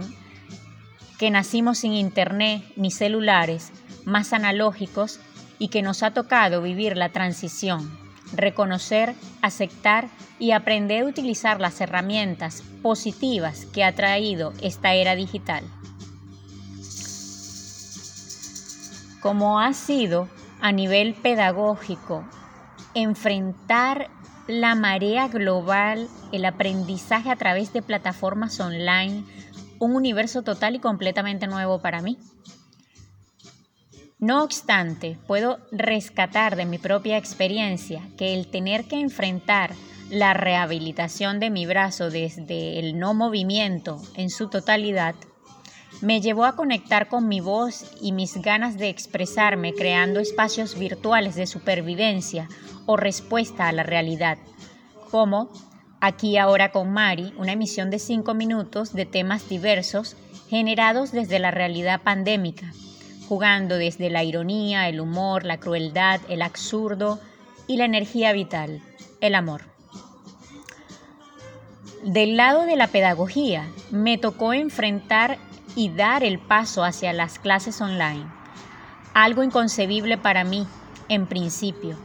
que 1.17 1.29
nacimos 1.29 1.79
sin 1.79 1.91
internet 1.91 2.63
ni 2.77 2.91
celulares, 2.91 3.73
más 4.05 4.31
analógicos 4.31 5.19
y 5.57 5.67
que 5.67 5.81
nos 5.81 6.03
ha 6.03 6.11
tocado 6.13 6.61
vivir 6.61 6.95
la 6.95 7.09
transición, 7.09 7.99
reconocer, 8.31 9.13
aceptar 9.41 10.07
y 10.39 10.51
aprender 10.51 11.03
a 11.03 11.07
utilizar 11.07 11.59
las 11.59 11.81
herramientas 11.81 12.63
positivas 12.81 13.65
que 13.65 13.83
ha 13.83 13.93
traído 13.93 14.53
esta 14.61 14.93
era 14.93 15.15
digital. 15.15 15.65
como 19.19 19.59
ha 19.59 19.73
sido 19.73 20.29
a 20.61 20.71
nivel 20.71 21.13
pedagógico 21.13 22.23
enfrentar 22.93 24.09
la 24.49 24.73
marea 24.73 25.27
global, 25.27 26.07
el 26.31 26.43
aprendizaje 26.43 27.29
a 27.29 27.35
través 27.35 27.71
de 27.71 27.83
plataformas 27.83 28.59
online, 28.59 29.23
un 29.77 29.95
universo 29.95 30.41
total 30.41 30.75
y 30.75 30.79
completamente 30.79 31.45
nuevo 31.45 31.79
para 31.79 32.01
mí. 32.01 32.17
No 34.17 34.43
obstante, 34.43 35.19
puedo 35.27 35.59
rescatar 35.71 36.55
de 36.55 36.65
mi 36.65 36.79
propia 36.79 37.17
experiencia 37.17 38.01
que 38.17 38.33
el 38.33 38.47
tener 38.47 38.85
que 38.85 38.99
enfrentar 38.99 39.75
la 40.09 40.33
rehabilitación 40.33 41.39
de 41.39 41.51
mi 41.51 41.67
brazo 41.67 42.09
desde 42.09 42.79
el 42.79 42.97
no 42.97 43.13
movimiento 43.13 44.01
en 44.15 44.31
su 44.31 44.49
totalidad 44.49 45.13
me 46.01 46.21
llevó 46.21 46.45
a 46.45 46.55
conectar 46.55 47.07
con 47.07 47.27
mi 47.27 47.41
voz 47.41 47.85
y 48.01 48.11
mis 48.11 48.41
ganas 48.41 48.77
de 48.77 48.89
expresarme 48.89 49.73
creando 49.73 50.19
espacios 50.19 50.77
virtuales 50.77 51.35
de 51.35 51.47
supervivencia 51.47 52.47
o 52.85 52.97
respuesta 52.97 53.67
a 53.67 53.71
la 53.71 53.83
realidad, 53.83 54.37
como 55.11 55.49
Aquí 56.01 56.37
ahora 56.37 56.71
con 56.71 56.93
Mari, 56.93 57.33
una 57.37 57.51
emisión 57.51 57.89
de 57.89 57.99
cinco 57.99 58.33
minutos 58.33 58.93
de 58.93 59.05
temas 59.05 59.49
diversos 59.49 60.15
generados 60.49 61.11
desde 61.11 61.39
la 61.39 61.51
realidad 61.51 62.01
pandémica, 62.01 62.71
jugando 63.27 63.75
desde 63.75 64.09
la 64.09 64.23
ironía, 64.23 64.87
el 64.87 65.01
humor, 65.01 65.43
la 65.43 65.59
crueldad, 65.59 66.21
el 66.29 66.41
absurdo 66.41 67.19
y 67.67 67.75
la 67.75 67.83
energía 67.83 68.31
vital, 68.31 68.81
el 69.19 69.35
amor. 69.35 69.63
Del 72.05 72.37
lado 72.37 72.65
de 72.65 72.77
la 72.77 72.87
pedagogía, 72.87 73.67
me 73.91 74.17
tocó 74.17 74.53
enfrentar 74.53 75.37
y 75.79 75.87
dar 75.87 76.25
el 76.25 76.39
paso 76.39 76.83
hacia 76.83 77.13
las 77.13 77.39
clases 77.39 77.79
online. 77.79 78.25
Algo 79.13 79.43
inconcebible 79.43 80.17
para 80.17 80.43
mí, 80.43 80.67
en 81.07 81.25
principio, 81.25 81.97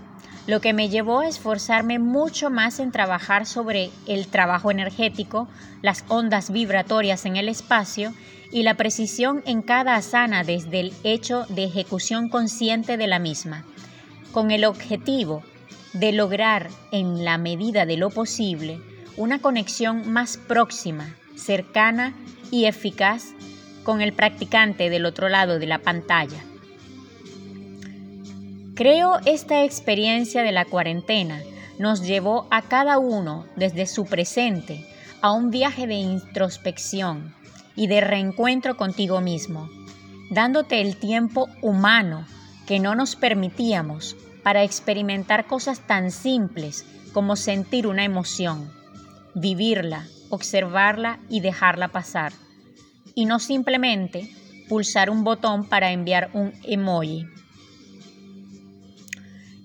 lo 0.47 0.61
que 0.61 0.73
me 0.73 0.91
llevó 0.91 1.19
a 1.19 1.27
esforzarme 1.27 1.99
mucho 1.99 2.51
más 2.51 2.79
en 2.79 2.93
trabajar 2.93 3.47
sobre 3.47 3.91
el 4.07 4.29
trabajo 4.29 4.71
energético, 4.71 5.49
las 5.83 6.05
ondas 6.07 6.53
vibratorias 6.53 7.27
en 7.27 7.35
el 7.35 7.49
espacio 7.49 8.15
y 8.53 8.63
la 8.63 8.77
precisión 8.77 9.43
en 9.45 9.61
cada 9.61 9.97
asana 9.97 10.45
desde 10.45 10.79
el 10.79 10.93
hecho 11.03 11.45
de 11.49 11.65
ejecución 11.65 12.29
consciente 12.29 12.97
de 12.97 13.09
la 13.09 13.19
misma, 13.19 13.65
con 14.31 14.53
el 14.53 14.65
objetivo 14.65 15.43
de 15.95 16.13
lograr 16.13 16.69
en 16.93 17.25
la 17.25 17.39
medida 17.39 17.87
de 17.87 17.97
lo 17.97 18.11
posible 18.11 18.81
una 19.17 19.41
conexión 19.41 20.13
más 20.13 20.37
próxima, 20.37 21.17
cercana 21.35 22.15
y 22.53 22.67
eficaz 22.67 23.35
con 23.85 24.01
el 24.01 24.13
practicante 24.13 24.91
del 24.91 25.07
otro 25.07 25.29
lado 25.29 25.59
de 25.59 25.67
la 25.67 25.79
pantalla. 25.79 26.43
Creo 28.75 29.21
esta 29.25 29.63
experiencia 29.63 30.43
de 30.43 30.51
la 30.51 30.65
cuarentena 30.65 31.41
nos 31.79 32.03
llevó 32.03 32.49
a 32.51 32.63
cada 32.63 32.99
uno 32.99 33.47
desde 33.55 33.87
su 33.87 34.05
presente 34.07 34.85
a 35.21 35.33
un 35.33 35.51
viaje 35.51 35.87
de 35.87 35.95
introspección 35.95 37.35
y 37.77 37.87
de 37.87 38.01
reencuentro 38.01 38.77
contigo 38.77 39.21
mismo, 39.21 39.69
dándote 40.31 40.81
el 40.81 40.97
tiempo 40.97 41.49
humano 41.63 42.27
que 42.67 42.81
no 42.81 42.95
nos 42.95 43.17
permitíamos 43.17 44.17
para 44.43 44.63
experimentar 44.63 45.47
cosas 45.47 45.81
tan 45.81 46.11
simples 46.11 46.85
como 47.13 47.37
sentir 47.37 47.87
una 47.87 48.05
emoción, 48.05 48.71
vivirla, 49.35 50.07
observarla 50.31 51.19
y 51.29 51.41
dejarla 51.41 51.89
pasar, 51.89 52.33
y 53.15 53.27
no 53.27 53.39
simplemente 53.39 54.31
pulsar 54.69 55.11
un 55.11 55.25
botón 55.25 55.69
para 55.69 55.93
enviar 55.93 56.31
un 56.33 56.53
emoji. 56.63 57.27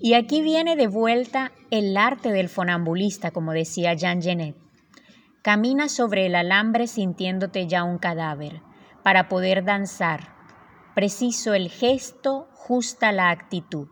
Y 0.02 0.14
aquí 0.14 0.42
viene 0.42 0.76
de 0.76 0.88
vuelta 0.88 1.52
el 1.72 1.98
arte 1.98 2.32
del 2.32 2.50
fonambulista, 2.50 3.32
como 3.32 3.52
decía 3.52 3.94
Jean 3.96 4.22
Genet. 4.22 4.56
Camina 5.42 5.90
sobre 5.90 6.26
el 6.26 6.36
alambre 6.36 6.88
sintiéndote 6.88 7.68
ya 7.68 7.84
un 7.84 7.98
cadáver, 7.98 8.62
para 9.04 9.28
poder 9.28 9.64
danzar. 9.64 10.36
Preciso 10.96 11.54
el 11.54 11.70
gesto, 11.70 12.50
justa 12.54 13.12
la 13.12 13.30
actitud. 13.30 13.88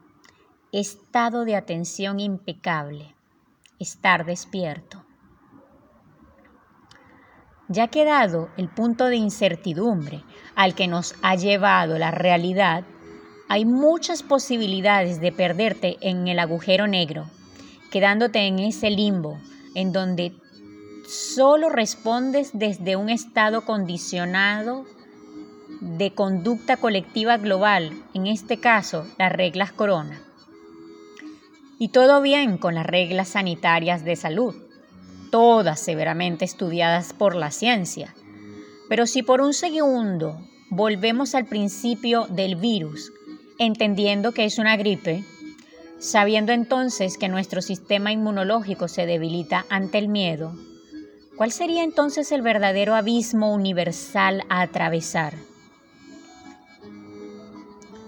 Estado 0.72 1.46
de 1.46 1.56
atención 1.56 2.20
impecable. 2.20 3.16
Estar 3.80 4.26
despierto. 4.26 5.07
Ya 7.70 7.88
quedado 7.88 8.50
el 8.56 8.70
punto 8.70 9.06
de 9.06 9.18
incertidumbre 9.18 10.24
al 10.56 10.74
que 10.74 10.88
nos 10.88 11.16
ha 11.22 11.36
llevado 11.36 11.98
la 11.98 12.12
realidad, 12.12 12.86
hay 13.50 13.66
muchas 13.66 14.24
posibilidades 14.24 15.20
de 15.20 15.32
perderte 15.32 15.98
en 16.02 16.28
el 16.28 16.40
agujero 16.40 16.88
negro, 16.88 17.30
quedándote 17.92 18.40
en 18.48 18.60
ese 18.60 18.90
limbo 18.90 19.38
en 19.76 19.92
donde 19.92 20.34
solo 21.08 21.70
respondes 21.70 22.52
desde 22.54 22.96
un 22.96 23.10
estado 23.10 23.66
condicionado 23.66 24.86
de 25.82 26.14
conducta 26.14 26.78
colectiva 26.78 27.38
global, 27.38 27.92
en 28.14 28.28
este 28.28 28.60
caso 28.60 29.06
las 29.18 29.32
reglas 29.32 29.72
corona. 29.72 30.22
Y 31.80 31.90
todo 31.90 32.22
bien 32.22 32.58
con 32.58 32.76
las 32.76 32.86
reglas 32.86 33.30
sanitarias 33.30 34.04
de 34.04 34.16
salud, 34.16 34.56
todas 35.30 35.80
severamente 35.80 36.46
estudiadas 36.46 37.14
por 37.14 37.36
la 37.36 37.52
ciencia. 37.52 38.14
Pero 38.90 39.06
si 39.06 39.24
por 39.24 39.42
un 39.42 39.54
segundo 39.54 40.40
volvemos 40.70 41.36
al 41.36 41.46
principio 41.46 42.26
del 42.28 42.56
virus, 42.56 43.12
entendiendo 43.58 44.32
que 44.32 44.46
es 44.46 44.60
una 44.60 44.78
gripe, 44.78 45.24
sabiendo 46.00 46.52
entonces 46.52 47.18
que 47.18 47.30
nuestro 47.30 47.62
sistema 47.62 48.12
inmunológico 48.12 48.88
se 48.88 49.06
debilita 49.06 49.66
ante 49.70 49.98
el 49.98 50.08
miedo, 50.08 50.54
¿cuál 51.36 51.52
sería 51.52 51.84
entonces 51.84 52.32
el 52.32 52.42
verdadero 52.42 52.96
abismo 52.96 53.54
universal 53.54 54.44
a 54.50 54.62
atravesar? 54.62 55.34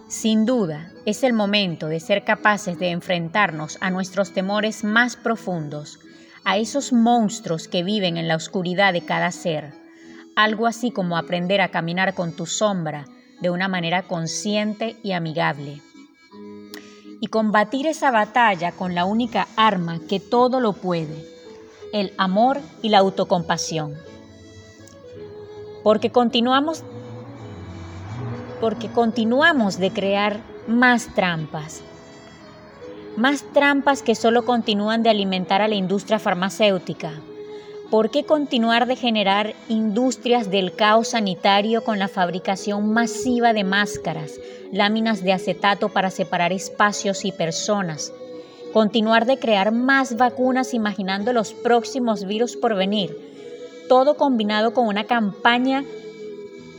Sin 0.08 0.48
duda, 0.48 0.92
es 1.06 1.24
el 1.24 1.34
momento 1.34 1.88
de 1.88 2.00
ser 2.00 2.24
capaces 2.24 2.80
de 2.80 2.90
enfrentarnos 2.90 3.78
a 3.80 3.92
nuestros 3.92 4.34
temores 4.34 4.84
más 4.84 5.16
profundos, 5.16 6.00
a 6.46 6.58
esos 6.58 6.94
monstruos 6.94 7.68
que 7.68 7.84
viven 7.84 8.18
en 8.18 8.28
la 8.28 8.36
oscuridad 8.36 8.94
de 8.94 9.02
cada 9.02 9.32
ser, 9.32 9.74
algo 10.36 10.68
así 10.68 10.92
como 10.92 11.18
aprender 11.18 11.62
a 11.62 11.70
caminar 11.70 12.14
con 12.14 12.34
tu 12.34 12.46
sombra, 12.46 13.06
de 13.42 13.50
una 13.50 13.68
manera 13.68 14.04
consciente 14.04 14.98
y 15.04 15.14
amigable. 15.14 15.82
Y 17.22 17.28
combatir 17.28 17.88
esa 17.88 18.12
batalla 18.12 18.72
con 18.72 18.96
la 18.96 19.06
única 19.06 19.48
arma 19.56 20.00
que 20.08 20.20
todo 20.20 20.60
lo 20.60 20.74
puede, 20.74 21.26
el 21.94 22.14
amor 22.18 22.60
y 22.82 22.90
la 22.90 23.00
autocompasión. 23.00 23.96
Porque 25.84 26.12
continuamos 26.12 26.84
porque 28.60 28.90
continuamos 28.90 29.78
de 29.78 29.92
crear 29.92 30.42
más 30.68 31.14
trampas. 31.16 31.82
Más 33.20 33.44
trampas 33.54 34.02
que 34.02 34.16
solo 34.16 34.46
continúan 34.46 35.04
de 35.04 35.10
alimentar 35.10 35.62
a 35.62 35.68
la 35.68 35.76
industria 35.76 36.20
farmacéutica, 36.20 37.12
¿Por 37.92 38.12
qué 38.12 38.24
continuar 38.24 38.86
de 38.86 38.96
generar 38.96 39.56
industrias 39.68 40.50
del 40.50 40.74
caos 40.74 41.10
sanitario 41.10 41.84
con 41.84 42.00
la 42.00 42.08
fabricación 42.08 42.94
masiva 42.94 43.52
de 43.52 43.66
máscaras, 43.66 44.40
láminas 44.72 45.22
de 45.22 45.34
acetato 45.34 45.90
para 45.90 46.12
separar 46.12 46.54
espacios 46.54 47.26
y 47.26 47.34
personas? 47.34 48.14
Continuar 48.72 49.26
de 49.26 49.38
crear 49.38 49.74
más 49.74 50.16
vacunas 50.16 50.74
imaginando 50.74 51.34
los 51.34 51.54
próximos 51.54 52.26
virus 52.26 52.56
por 52.56 52.76
venir. 52.76 53.18
Todo 53.90 54.16
combinado 54.16 54.72
con 54.72 54.88
una 54.88 55.06
campaña 55.06 55.84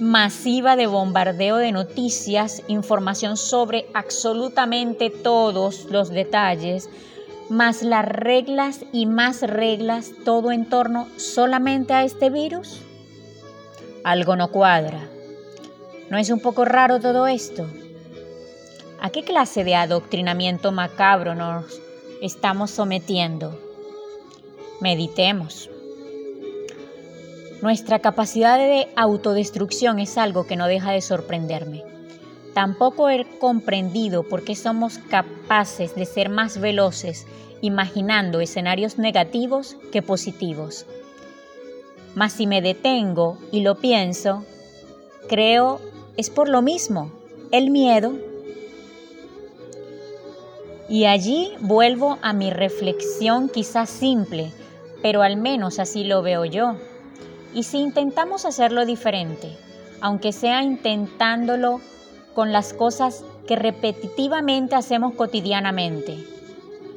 masiva 0.00 0.76
de 0.76 0.86
bombardeo 0.86 1.56
de 1.56 1.72
noticias, 1.72 2.62
información 2.68 3.36
sobre 3.36 3.86
absolutamente 3.92 5.10
todos 5.10 5.84
los 5.90 6.08
detalles, 6.08 6.88
más 7.50 7.82
las 7.82 8.06
reglas 8.06 8.80
y 8.92 9.06
más 9.06 9.42
reglas, 9.42 10.12
todo 10.24 10.52
en 10.52 10.68
torno 10.68 11.06
solamente 11.16 11.92
a 11.92 12.04
este 12.04 12.30
virus? 12.30 12.80
Algo 14.02 14.36
no 14.36 14.48
cuadra. 14.48 15.06
¿No 16.08 16.16
es 16.16 16.30
un 16.30 16.40
poco 16.40 16.64
raro 16.64 16.98
todo 16.98 17.26
esto? 17.26 17.66
¿A 19.00 19.10
qué 19.10 19.22
clase 19.22 19.64
de 19.64 19.74
adoctrinamiento 19.74 20.72
macabro 20.72 21.34
nos 21.34 21.80
estamos 22.22 22.70
sometiendo? 22.70 23.58
Meditemos. 24.80 25.68
Nuestra 27.62 27.98
capacidad 27.98 28.58
de 28.58 28.88
autodestrucción 28.96 29.98
es 29.98 30.16
algo 30.16 30.46
que 30.46 30.56
no 30.56 30.66
deja 30.66 30.92
de 30.92 31.02
sorprenderme. 31.02 31.84
Tampoco 32.54 33.10
he 33.10 33.26
comprendido 33.38 34.22
por 34.22 34.44
qué 34.44 34.56
somos 34.56 34.98
capaces 34.98 35.94
de 35.94 36.06
ser 36.06 36.30
más 36.30 36.58
veloces 36.58 37.26
imaginando 37.60 38.40
escenarios 38.40 38.98
negativos 38.98 39.76
que 39.92 40.00
positivos. 40.00 40.86
Mas 42.14 42.32
si 42.32 42.46
me 42.46 42.62
detengo 42.62 43.36
y 43.52 43.60
lo 43.60 43.76
pienso, 43.76 44.44
creo 45.28 45.80
es 46.16 46.30
por 46.30 46.48
lo 46.48 46.62
mismo, 46.62 47.12
el 47.52 47.70
miedo. 47.70 48.14
Y 50.88 51.04
allí 51.04 51.52
vuelvo 51.60 52.18
a 52.22 52.32
mi 52.32 52.50
reflexión 52.50 53.48
quizás 53.48 53.90
simple, 53.90 54.50
pero 55.02 55.22
al 55.22 55.36
menos 55.36 55.78
así 55.78 56.04
lo 56.04 56.22
veo 56.22 56.46
yo. 56.46 56.76
Y 57.54 57.64
si 57.64 57.78
intentamos 57.78 58.44
hacerlo 58.44 58.86
diferente, 58.86 59.56
aunque 60.00 60.32
sea 60.32 60.62
intentándolo 60.62 61.80
con 62.34 62.52
las 62.52 62.72
cosas 62.72 63.24
que 63.46 63.56
repetitivamente 63.56 64.76
hacemos 64.76 65.14
cotidianamente, 65.14 66.16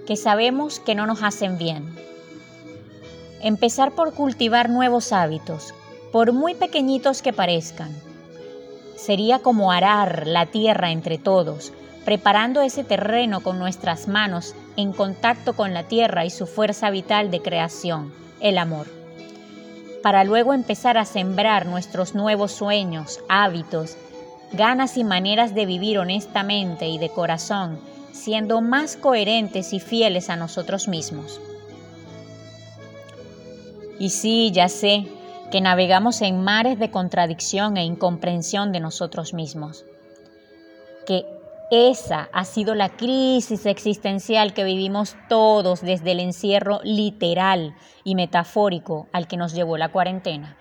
que 0.05 0.15
sabemos 0.15 0.79
que 0.79 0.95
no 0.95 1.07
nos 1.07 1.23
hacen 1.23 1.57
bien. 1.57 1.95
Empezar 3.41 3.91
por 3.93 4.13
cultivar 4.13 4.69
nuevos 4.69 5.11
hábitos, 5.11 5.73
por 6.11 6.31
muy 6.31 6.53
pequeñitos 6.53 7.21
que 7.21 7.33
parezcan. 7.33 7.91
Sería 8.95 9.39
como 9.39 9.71
arar 9.71 10.27
la 10.27 10.45
tierra 10.45 10.91
entre 10.91 11.17
todos, 11.17 11.73
preparando 12.05 12.61
ese 12.61 12.83
terreno 12.83 13.41
con 13.41 13.57
nuestras 13.57 14.07
manos 14.07 14.55
en 14.77 14.93
contacto 14.93 15.53
con 15.53 15.73
la 15.73 15.83
tierra 15.83 16.25
y 16.25 16.29
su 16.29 16.45
fuerza 16.45 16.89
vital 16.91 17.31
de 17.31 17.41
creación, 17.41 18.13
el 18.39 18.57
amor 18.59 19.02
para 20.03 20.23
luego 20.23 20.53
empezar 20.53 20.99
a 20.99 21.05
sembrar 21.05 21.65
nuestros 21.65 22.13
nuevos 22.13 22.51
sueños, 22.51 23.21
hábitos 23.27 23.97
ganas 24.53 24.97
y 24.97 25.03
maneras 25.03 25.55
de 25.55 25.65
vivir 25.65 25.97
honestamente 25.97 26.87
y 26.87 26.99
de 26.99 27.09
corazón, 27.09 27.79
siendo 28.11 28.61
más 28.61 28.95
coherentes 28.95 29.73
y 29.73 29.79
fieles 29.79 30.29
a 30.29 30.35
nosotros 30.35 30.87
mismos. 30.87 31.41
Y 33.99 34.11
sí, 34.11 34.51
ya 34.53 34.69
sé 34.69 35.07
que 35.51 35.59
navegamos 35.59 36.21
en 36.21 36.43
mares 36.43 36.79
de 36.79 36.91
contradicción 36.91 37.77
e 37.77 37.83
incomprensión 37.83 38.71
de 38.71 38.79
nosotros 38.79 39.33
mismos, 39.33 39.85
que 41.05 41.25
esa 41.73 42.29
ha 42.33 42.45
sido 42.45 42.75
la 42.75 42.89
crisis 42.89 43.65
existencial 43.65 44.53
que 44.53 44.63
vivimos 44.63 45.15
todos 45.27 45.81
desde 45.81 46.11
el 46.11 46.19
encierro 46.19 46.79
literal 46.83 47.73
y 48.03 48.13
metafórico 48.13 49.07
al 49.11 49.27
que 49.27 49.37
nos 49.37 49.53
llevó 49.53 49.77
la 49.77 49.89
cuarentena. 49.89 50.55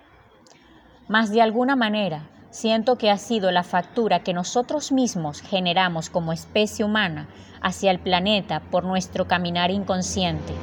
Mas 1.09 1.31
de 1.31 1.43
alguna 1.43 1.77
manera 1.77 2.31
siento 2.49 2.97
que 2.97 3.11
ha 3.11 3.19
sido 3.19 3.51
la 3.51 3.63
factura 3.63 4.21
que 4.21 4.33
nosotros 4.33 4.91
mismos 4.91 5.43
generamos 5.43 6.09
como 6.09 6.33
especie 6.33 6.83
humana 6.83 7.29
hacia 7.61 7.91
el 7.91 7.99
planeta 7.99 8.61
por 8.71 8.85
nuestro 8.85 9.29
caminar 9.29 9.71
inconsciente. 9.71 10.55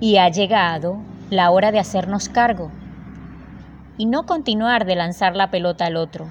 Y 0.00 0.16
ha 0.16 0.28
llegado 0.28 0.98
la 1.30 1.52
hora 1.52 1.70
de 1.70 1.78
hacernos 1.78 2.28
cargo 2.28 2.72
y 3.98 4.06
no 4.06 4.26
continuar 4.26 4.84
de 4.86 4.96
lanzar 4.96 5.36
la 5.36 5.50
pelota 5.50 5.86
al 5.86 5.96
otro, 5.96 6.28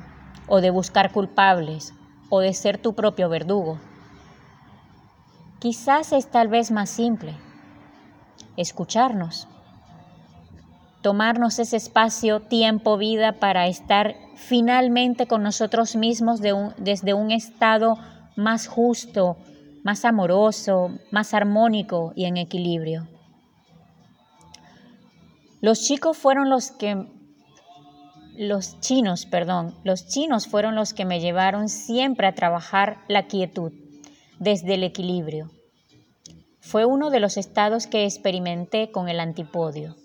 o 0.48 0.62
de 0.62 0.70
buscar 0.70 1.12
culpables, 1.12 1.94
o 2.30 2.40
de 2.40 2.54
ser 2.54 2.78
tu 2.78 2.94
propio 2.94 3.30
verdugo. 3.30 3.80
Quizás 5.60 6.12
es 6.14 6.30
tal 6.30 6.48
vez 6.48 6.72
más 6.72 6.90
simple 6.90 7.34
escucharnos 8.58 9.48
tomarnos 11.06 11.60
ese 11.60 11.78
espacio, 11.78 12.40
tiempo, 12.40 12.98
vida 12.98 13.34
para 13.34 13.68
estar 13.68 14.16
finalmente 14.34 15.28
con 15.28 15.44
nosotros 15.44 15.96
mismos 15.96 16.42
desde 16.42 17.14
un 17.14 17.30
estado 17.30 18.00
más 18.36 18.66
justo, 18.66 19.38
más 19.84 20.04
amoroso, 20.04 20.98
más 21.12 21.36
armónico 21.36 22.12
y 22.16 22.26
en 22.26 22.38
equilibrio. 22.38 23.08
Los 25.62 25.84
chicos 25.84 26.18
fueron 26.18 26.50
los 26.50 26.72
que, 26.72 27.06
los 28.38 28.80
chinos, 28.80 29.26
perdón, 29.26 29.76
los 29.84 30.08
chinos 30.08 30.48
fueron 30.48 30.76
los 30.76 30.94
que 30.94 31.06
me 31.06 31.20
llevaron 31.20 31.70
siempre 31.70 32.28
a 32.28 32.36
trabajar 32.36 32.98
la 33.08 33.28
quietud 33.28 33.72
desde 34.40 34.76
el 34.76 34.84
equilibrio. 34.84 35.50
Fue 36.60 36.86
uno 36.86 37.10
de 37.12 37.20
los 37.20 37.38
estados 37.38 37.88
que 37.88 38.06
experimenté 38.06 38.92
con 38.92 39.08
el 39.08 39.20
antipodio. 39.20 39.96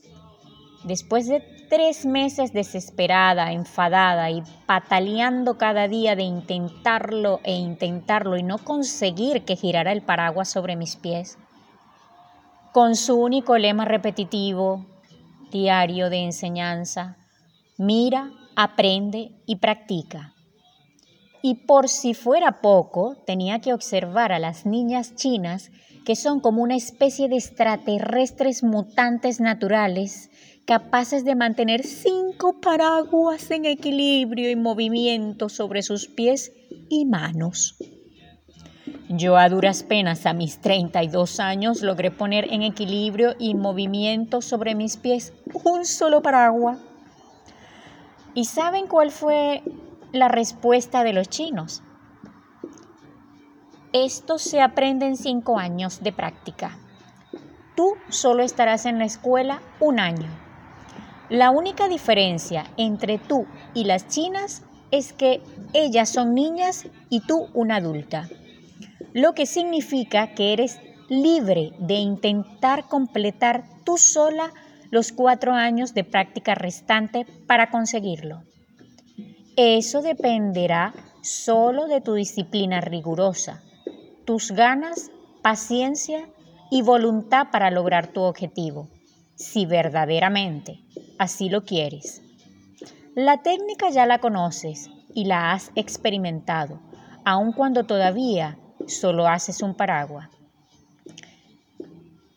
Después 0.85 1.27
de 1.27 1.41
tres 1.69 2.07
meses 2.07 2.53
desesperada, 2.53 3.53
enfadada 3.53 4.31
y 4.31 4.43
pataleando 4.67 5.59
cada 5.59 5.89
día 5.89 6.17
de 6.17 6.23
intentarlo 6.23 7.41
e 7.45 7.53
intentarlo 7.53 8.37
y 8.37 8.43
no 8.43 8.59
conseguir 8.59 9.45
que 9.45 9.57
girara 9.57 9.93
el 9.93 10.03
paraguas 10.03 10.49
sobre 10.49 10.77
mis 10.77 10.97
pies, 10.97 11.39
con 12.73 12.97
su 12.97 13.17
único 13.17 13.59
lema 13.59 13.85
repetitivo, 13.85 14.87
diario 15.51 16.09
de 16.11 16.25
enseñanza, 16.25 17.17
mira, 17.81 18.31
aprende 18.57 19.33
y 19.47 19.57
practica. 19.57 20.35
Y 21.43 21.67
por 21.67 21.89
si 21.89 22.13
fuera 22.13 22.61
poco, 22.61 23.17
tenía 23.27 23.61
que 23.61 23.73
observar 23.73 24.33
a 24.33 24.39
las 24.39 24.67
niñas 24.67 25.15
chinas 25.15 25.71
que 26.05 26.15
son 26.15 26.41
como 26.41 26.63
una 26.63 26.77
especie 26.77 27.31
de 27.31 27.37
extraterrestres 27.37 28.63
mutantes 28.63 29.41
naturales 29.41 30.31
capaces 30.67 31.25
de 31.25 31.35
mantener 31.35 31.83
cinco 31.83 32.61
paraguas 32.61 33.51
en 33.51 33.65
equilibrio 33.65 34.51
y 34.51 34.57
movimiento 34.57 35.49
sobre 35.49 35.83
sus 35.83 36.07
pies 36.07 36.53
y 36.91 37.07
manos. 37.07 37.77
Yo 39.09 39.39
a 39.39 39.49
duras 39.49 39.83
penas 39.83 40.27
a 40.27 40.35
mis 40.35 40.61
32 40.61 41.41
años 41.41 41.81
logré 41.81 42.11
poner 42.11 42.53
en 42.53 42.63
equilibrio 42.63 43.35
y 43.39 43.55
movimiento 43.55 44.43
sobre 44.43 44.75
mis 44.75 44.99
pies 44.99 45.33
un 45.65 45.87
solo 45.87 46.21
paraguas. 46.21 46.79
¿Y 48.35 48.45
saben 48.45 48.87
cuál 48.87 49.11
fue 49.11 49.63
la 50.13 50.29
respuesta 50.29 51.03
de 51.03 51.13
los 51.13 51.29
chinos? 51.29 51.83
Esto 53.93 54.39
se 54.39 54.61
aprende 54.61 55.07
en 55.07 55.17
cinco 55.17 55.59
años 55.59 56.01
de 56.01 56.13
práctica. 56.13 56.79
Tú 57.75 57.95
solo 58.09 58.43
estarás 58.43 58.87
en 58.87 58.99
la 58.99 59.05
escuela 59.05 59.61
un 59.81 59.99
año. 59.99 60.29
La 61.29 61.51
única 61.51 61.89
diferencia 61.89 62.65
entre 62.77 63.19
tú 63.19 63.47
y 63.75 63.85
las 63.85 64.07
chinas 64.09 64.63
es 64.91 65.13
que 65.13 65.43
ellas 65.73 66.09
son 66.09 66.35
niñas 66.35 66.87
y 67.09 67.21
tú 67.21 67.49
una 67.55 67.77
adulta, 67.77 68.29
lo 69.13 69.33
que 69.35 69.47
significa 69.47 70.35
que 70.35 70.53
eres 70.53 70.81
libre 71.09 71.73
de 71.79 71.95
intentar 71.95 72.87
completar 72.87 73.65
tú 73.85 73.97
sola 73.97 74.53
los 74.91 75.13
cuatro 75.13 75.53
años 75.53 75.95
de 75.95 76.05
práctica 76.05 76.55
restante 76.55 77.27
para 77.47 77.71
conseguirlo. 77.71 78.43
Eso 79.57 80.03
dependerá 80.03 80.95
solo 81.23 81.87
de 81.87 82.01
tu 82.01 82.15
disciplina 82.15 82.81
rigurosa, 82.81 83.63
tus 84.25 84.53
ganas, 84.53 85.11
paciencia 85.43 86.29
y 86.71 86.83
voluntad 86.83 87.49
para 87.51 87.71
lograr 87.71 88.09
tu 88.09 88.23
objetivo 88.23 88.89
si 89.35 89.67
verdaderamente 89.67 90.81
así 91.19 91.49
lo 91.49 91.65
quieres. 91.65 92.23
La 93.15 93.43
técnica 93.43 93.91
ya 93.91 94.07
la 94.07 94.19
conoces 94.19 94.91
y 95.15 95.25
la 95.25 95.53
has 95.53 95.73
experimentado, 95.75 96.81
aun 97.25 97.53
cuando 97.53 97.85
todavía 97.85 98.59
solo 98.87 99.27
haces 99.27 99.63
un 99.63 99.75
paraguas. 99.75 100.29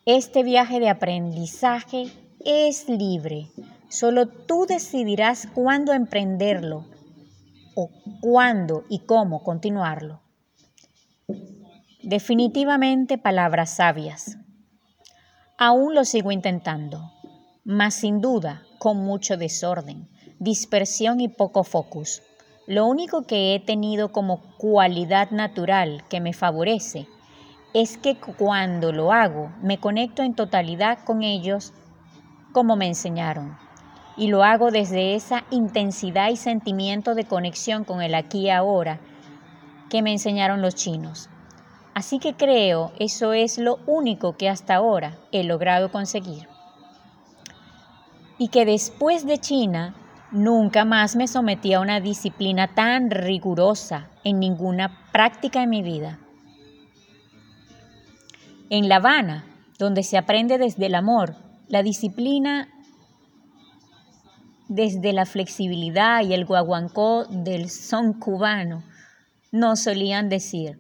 Este 0.06 0.44
viaje 0.44 0.80
de 0.80 0.90
aprendizaje 0.90 2.12
es 2.46 2.90
libre. 2.90 3.52
Solo 3.90 4.28
tú 4.28 4.66
decidirás 4.68 5.48
cuándo 5.54 5.94
emprenderlo 5.94 6.86
o 7.76 7.90
cuándo 8.22 8.84
y 8.90 9.00
cómo 9.00 9.44
continuarlo. 9.44 10.22
Definitivamente 12.02 13.18
palabras 13.18 13.76
sabias. 13.76 14.38
Aún 15.58 15.96
lo 15.96 16.04
sigo 16.04 16.32
intentando, 16.32 17.12
mas 17.64 17.94
sin 17.94 18.20
duda 18.20 18.64
con 18.80 18.98
mucho 18.98 19.38
desorden, 19.38 20.10
dispersión 20.40 21.22
y 21.22 21.30
poco 21.30 21.64
focus. 21.64 22.22
Lo 22.68 22.86
único 22.88 23.24
que 23.24 23.56
he 23.56 23.60
tenido 23.60 24.12
como 24.12 24.42
cualidad 24.58 25.32
natural 25.32 26.04
que 26.10 26.20
me 26.20 26.34
favorece 26.34 27.08
es 27.74 27.98
que 27.98 28.18
cuando 28.18 28.92
lo 28.92 29.12
hago 29.12 29.52
me 29.62 29.80
conecto 29.80 30.24
en 30.24 30.34
totalidad 30.34 31.00
con 31.06 31.24
ellos 31.24 31.74
como 32.54 32.78
me 32.78 32.88
enseñaron. 32.88 33.58
Y 34.16 34.28
lo 34.28 34.44
hago 34.44 34.72
desde 34.72 35.16
esa 35.16 35.44
intensidad 35.50 36.30
y 36.30 36.38
sentimiento 36.38 37.16
de 37.16 37.26
conexión 37.26 37.84
con 37.84 38.02
el 38.02 38.16
aquí 38.16 38.42
y 38.42 38.50
ahora 38.52 39.00
que 39.90 40.02
me 40.02 40.12
enseñaron 40.12 40.62
los 40.62 40.76
chinos. 40.76 41.30
Así 41.94 42.20
que 42.20 42.34
creo 42.34 42.92
eso 43.00 43.34
es 43.34 43.58
lo 43.58 43.80
único 43.86 44.38
que 44.38 44.50
hasta 44.50 44.76
ahora 44.76 45.18
he 45.32 45.44
logrado 45.44 45.92
conseguir. 45.92 46.48
Y 48.38 48.48
que 48.48 48.66
después 48.66 49.26
de 49.26 49.38
China 49.38 49.96
nunca 50.32 50.86
más 50.86 51.16
me 51.16 51.28
sometí 51.28 51.74
a 51.74 51.80
una 51.80 52.00
disciplina 52.00 52.74
tan 52.74 53.12
rigurosa 53.12 54.10
en 54.24 54.40
ninguna 54.40 55.10
práctica 55.12 55.62
en 55.62 55.70
mi 55.70 55.84
vida. 55.84 56.20
En 58.70 58.90
La 58.90 58.96
Habana, 58.96 59.46
donde 59.78 60.02
se 60.02 60.18
aprende 60.18 60.58
desde 60.58 60.88
el 60.88 60.96
amor, 60.96 61.36
la 61.74 61.82
disciplina 61.82 62.70
desde 64.68 65.12
la 65.12 65.26
flexibilidad 65.26 66.24
y 66.24 66.36
el 66.36 66.46
guaguancó 66.46 67.26
del 67.26 67.72
son 67.72 68.14
cubano, 68.14 68.84
nos 69.52 69.80
solían 69.80 70.30
decir, 70.30 70.78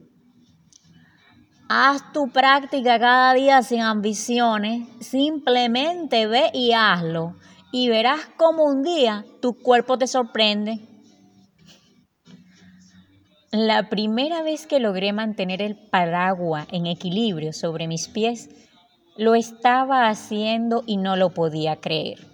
Haz 1.67 2.13
tu 2.13 2.29
práctica 2.29 2.99
cada 2.99 3.33
día 3.33 3.63
sin 3.63 3.81
ambiciones, 3.81 4.87
simplemente 4.99 6.27
ve 6.27 6.51
y 6.53 6.73
hazlo 6.73 7.37
y 7.71 7.89
verás 7.89 8.29
cómo 8.37 8.65
un 8.65 8.83
día 8.83 9.25
tu 9.41 9.57
cuerpo 9.57 9.97
te 9.97 10.05
sorprende. 10.05 10.77
La 13.51 13.89
primera 13.89 14.43
vez 14.43 14.67
que 14.67 14.79
logré 14.79 15.11
mantener 15.11 15.63
el 15.63 15.75
paraguas 15.75 16.67
en 16.71 16.85
equilibrio 16.85 17.51
sobre 17.51 17.87
mis 17.87 18.07
pies, 18.07 18.51
lo 19.15 19.35
estaba 19.35 20.09
haciendo 20.09 20.83
y 20.87 20.97
no 20.97 21.15
lo 21.15 21.29
podía 21.29 21.75
creer. 21.75 22.25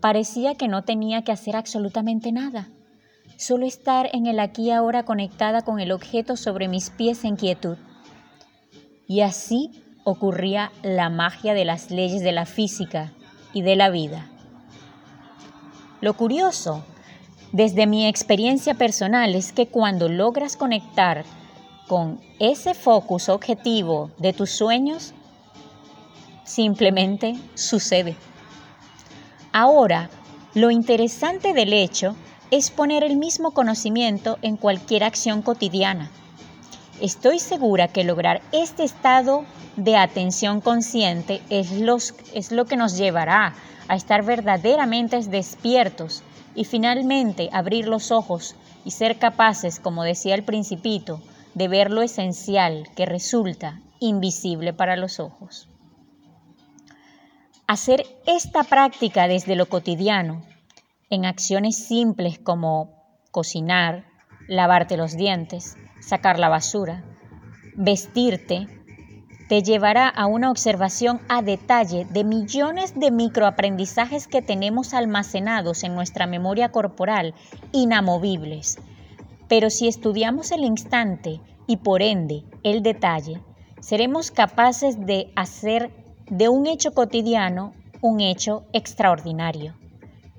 Parecía 0.00 0.54
que 0.54 0.68
no 0.68 0.82
tenía 0.82 1.22
que 1.22 1.32
hacer 1.32 1.56
absolutamente 1.56 2.30
nada, 2.30 2.68
solo 3.38 3.64
estar 3.64 4.10
en 4.12 4.26
el 4.26 4.38
aquí 4.38 4.64
y 4.64 4.70
ahora 4.70 5.04
conectada 5.04 5.62
con 5.62 5.80
el 5.80 5.92
objeto 5.92 6.36
sobre 6.36 6.68
mis 6.68 6.90
pies 6.90 7.24
en 7.24 7.36
quietud. 7.36 7.78
Y 9.06 9.22
así 9.22 9.70
ocurría 10.04 10.72
la 10.82 11.08
magia 11.08 11.54
de 11.54 11.64
las 11.64 11.90
leyes 11.90 12.22
de 12.22 12.32
la 12.32 12.44
física 12.44 13.12
y 13.54 13.62
de 13.62 13.76
la 13.76 13.88
vida. 13.88 14.28
Lo 16.02 16.14
curioso, 16.14 16.84
desde 17.52 17.86
mi 17.86 18.06
experiencia 18.06 18.74
personal, 18.74 19.34
es 19.34 19.52
que 19.52 19.68
cuando 19.68 20.10
logras 20.10 20.58
conectar 20.58 21.24
con 21.88 22.20
ese 22.40 22.74
focus 22.74 23.30
objetivo 23.30 24.10
de 24.18 24.34
tus 24.34 24.50
sueños, 24.50 25.14
simplemente 26.44 27.34
sucede. 27.54 28.16
Ahora, 29.52 30.10
lo 30.54 30.70
interesante 30.70 31.52
del 31.52 31.72
hecho 31.72 32.16
es 32.50 32.70
poner 32.70 33.02
el 33.02 33.16
mismo 33.16 33.52
conocimiento 33.52 34.38
en 34.42 34.56
cualquier 34.56 35.04
acción 35.04 35.42
cotidiana 35.42 36.10
Estoy 37.00 37.40
segura 37.40 37.88
que 37.88 38.04
lograr 38.04 38.40
este 38.52 38.84
estado 38.84 39.44
de 39.76 39.96
atención 39.96 40.60
consciente 40.60 41.42
es, 41.50 41.72
lo 41.72 42.64
que 42.66 42.76
nos 42.76 42.96
llevará 42.96 43.54
a 43.88 43.96
estar 43.96 44.24
verdaderamente 44.24 45.18
despiertos 45.18 46.22
y 46.54 46.64
finalmente 46.64 47.50
abrir 47.52 47.88
los 47.88 48.12
ojos 48.12 48.54
y 48.84 48.92
ser 48.92 49.18
capaces, 49.18 49.80
como 49.80 50.04
decía 50.04 50.36
el 50.36 50.44
principito, 50.44 51.20
de 51.54 51.66
ver 51.66 51.90
lo 51.90 52.02
esencial 52.02 52.88
que 52.94 53.06
resulta 53.06 53.80
invisible 53.98 54.72
para 54.72 54.96
los 54.96 55.18
ojos. 55.18 55.68
Hacer 57.66 58.04
esta 58.26 58.62
práctica 58.62 59.26
desde 59.26 59.56
lo 59.56 59.70
cotidiano, 59.70 60.42
en 61.08 61.24
acciones 61.24 61.86
simples 61.86 62.38
como 62.38 62.92
cocinar, 63.30 64.04
lavarte 64.46 64.98
los 64.98 65.16
dientes, 65.16 65.78
sacar 65.98 66.38
la 66.38 66.50
basura, 66.50 67.04
vestirte, 67.74 68.68
te 69.48 69.62
llevará 69.62 70.08
a 70.08 70.26
una 70.26 70.50
observación 70.50 71.22
a 71.30 71.40
detalle 71.40 72.04
de 72.04 72.22
millones 72.22 73.00
de 73.00 73.10
microaprendizajes 73.10 74.28
que 74.28 74.42
tenemos 74.42 74.92
almacenados 74.92 75.84
en 75.84 75.94
nuestra 75.94 76.26
memoria 76.26 76.70
corporal, 76.70 77.34
inamovibles. 77.72 78.76
Pero 79.48 79.70
si 79.70 79.88
estudiamos 79.88 80.50
el 80.52 80.64
instante 80.64 81.40
y 81.66 81.78
por 81.78 82.02
ende 82.02 82.44
el 82.62 82.82
detalle, 82.82 83.40
seremos 83.80 84.30
capaces 84.30 85.06
de 85.06 85.32
hacer 85.34 86.03
de 86.30 86.48
un 86.48 86.66
hecho 86.66 86.92
cotidiano 86.92 87.72
un 88.04 88.20
hecho 88.20 88.66
extraordinario 88.74 89.74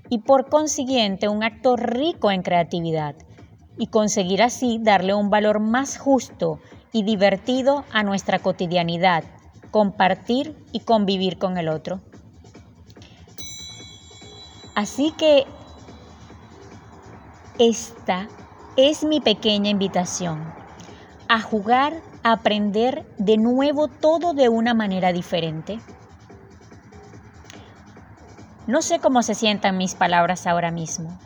y 0.08 0.20
por 0.20 0.50
consiguiente 0.50 1.30
un 1.30 1.44
acto 1.44 1.76
rico 1.76 2.30
en 2.30 2.44
creatividad 2.44 3.16
y 3.76 3.88
conseguir 3.88 4.44
así 4.44 4.80
darle 4.80 5.16
un 5.16 5.32
valor 5.32 5.60
más 5.60 5.98
justo 5.98 6.60
y 6.92 7.02
divertido 7.02 7.84
a 7.92 8.04
nuestra 8.04 8.38
cotidianidad, 8.38 9.24
compartir 9.72 10.56
y 10.72 10.82
convivir 10.82 11.40
con 11.40 11.58
el 11.58 11.68
otro. 11.68 12.02
Así 14.76 15.12
que 15.18 15.46
esta 17.58 18.28
es 18.78 19.04
mi 19.04 19.22
pequeña 19.22 19.72
invitación 19.72 20.54
a 21.28 21.42
jugar, 21.42 22.00
aprender 22.28 23.06
de 23.20 23.38
nuevo 23.38 23.88
todo 23.88 24.34
de 24.34 24.50
una 24.50 24.74
manera 24.74 25.14
diferente. 25.14 25.80
No 28.66 28.82
sé 28.82 28.98
cómo 28.98 29.22
se 29.22 29.36
sientan 29.36 29.78
mis 29.78 29.94
palabras 29.94 30.48
ahora 30.48 30.72
mismo, 30.72 31.20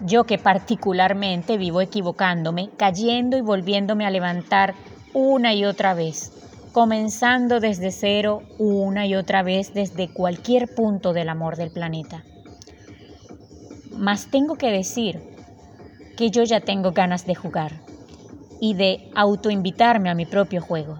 yo 0.00 0.24
que 0.24 0.38
particularmente 0.38 1.58
vivo 1.58 1.82
equivocándome, 1.82 2.70
cayendo 2.78 3.36
y 3.36 3.42
volviéndome 3.42 4.06
a 4.06 4.10
levantar 4.10 4.74
una 5.12 5.52
y 5.52 5.66
otra 5.66 5.92
vez, 5.92 6.32
comenzando 6.72 7.60
desde 7.60 7.90
cero 7.90 8.42
una 8.58 9.06
y 9.06 9.14
otra 9.14 9.42
vez 9.42 9.74
desde 9.74 10.10
cualquier 10.10 10.74
punto 10.74 11.12
del 11.12 11.28
amor 11.28 11.56
del 11.56 11.70
planeta. 11.70 12.24
Mas 13.94 14.30
tengo 14.30 14.56
que 14.56 14.70
decir 14.70 15.20
que 16.16 16.30
yo 16.30 16.44
ya 16.44 16.60
tengo 16.60 16.92
ganas 16.92 17.26
de 17.26 17.34
jugar 17.34 17.87
y 18.60 18.74
de 18.74 19.10
autoinvitarme 19.14 20.10
a 20.10 20.14
mi 20.14 20.26
propio 20.26 20.60
juego. 20.60 20.98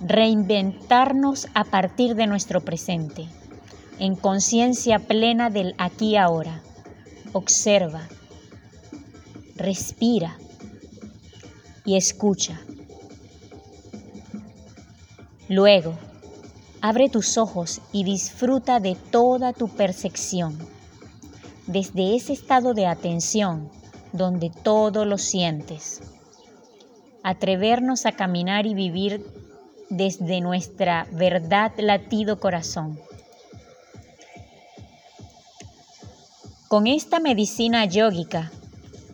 Reinventarnos 0.00 1.48
a 1.54 1.64
partir 1.64 2.14
de 2.14 2.26
nuestro 2.26 2.60
presente, 2.62 3.26
en 3.98 4.16
conciencia 4.16 4.98
plena 4.98 5.50
del 5.50 5.74
aquí 5.78 6.10
y 6.10 6.16
ahora 6.16 6.62
observa, 7.32 8.08
respira 9.56 10.36
y 11.84 11.96
escucha. 11.96 12.60
Luego, 15.48 15.94
abre 16.80 17.08
tus 17.08 17.36
ojos 17.36 17.80
y 17.92 18.04
disfruta 18.04 18.80
de 18.80 18.94
toda 18.94 19.52
tu 19.52 19.68
percepción, 19.68 20.56
desde 21.66 22.16
ese 22.16 22.32
estado 22.32 22.72
de 22.72 22.86
atención 22.86 23.68
donde 24.12 24.50
todo 24.50 25.04
lo 25.04 25.18
sientes. 25.18 26.00
Atrevernos 27.22 28.06
a 28.06 28.12
caminar 28.12 28.66
y 28.66 28.74
vivir 28.74 29.24
desde 29.90 30.40
nuestra 30.40 31.06
verdad 31.12 31.72
latido 31.78 32.40
corazón. 32.40 32.98
Con 36.68 36.86
esta 36.86 37.18
medicina 37.18 37.84
yógica 37.84 38.50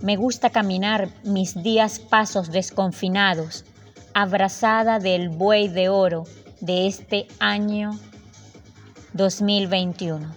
me 0.03 0.17
gusta 0.17 0.51
caminar 0.51 1.09
mis 1.25 1.63
días 1.63 1.99
pasos 1.99 2.51
desconfinados, 2.51 3.65
abrazada 4.13 4.99
del 4.99 5.31
buey 5.31 5.69
de 5.69 5.89
oro 5.89 6.25
de 6.61 6.87
este 6.87 7.27
año 7.39 7.99
2021, 9.15 10.35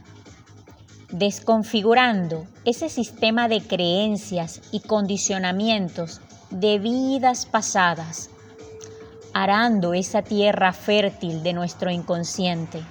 desconfigurando 1.12 2.48
ese 2.64 2.88
sistema 2.88 3.50
de 3.50 3.62
creencias 3.62 4.62
y 4.72 4.80
condicionamientos 4.80 6.22
de 6.50 6.80
vidas 6.80 7.46
pasadas, 7.46 8.30
arando 9.34 9.94
esa 9.94 10.22
tierra 10.22 10.74
fértil 10.74 11.44
de 11.44 11.54
nuestro 11.54 11.92
inconsciente. 11.92 12.82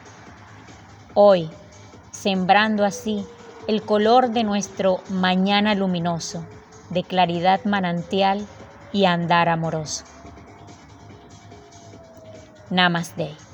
Hoy, 1.14 1.50
sembrando 2.12 2.84
así 2.84 3.26
el 3.66 3.82
color 3.82 4.30
de 4.30 4.44
nuestro 4.44 5.00
mañana 5.10 5.74
luminoso, 5.74 6.44
de 6.90 7.02
claridad 7.02 7.64
manantial 7.64 8.46
y 8.92 9.04
andar 9.04 9.48
amoroso. 9.48 10.04
Namaste. 12.70 13.47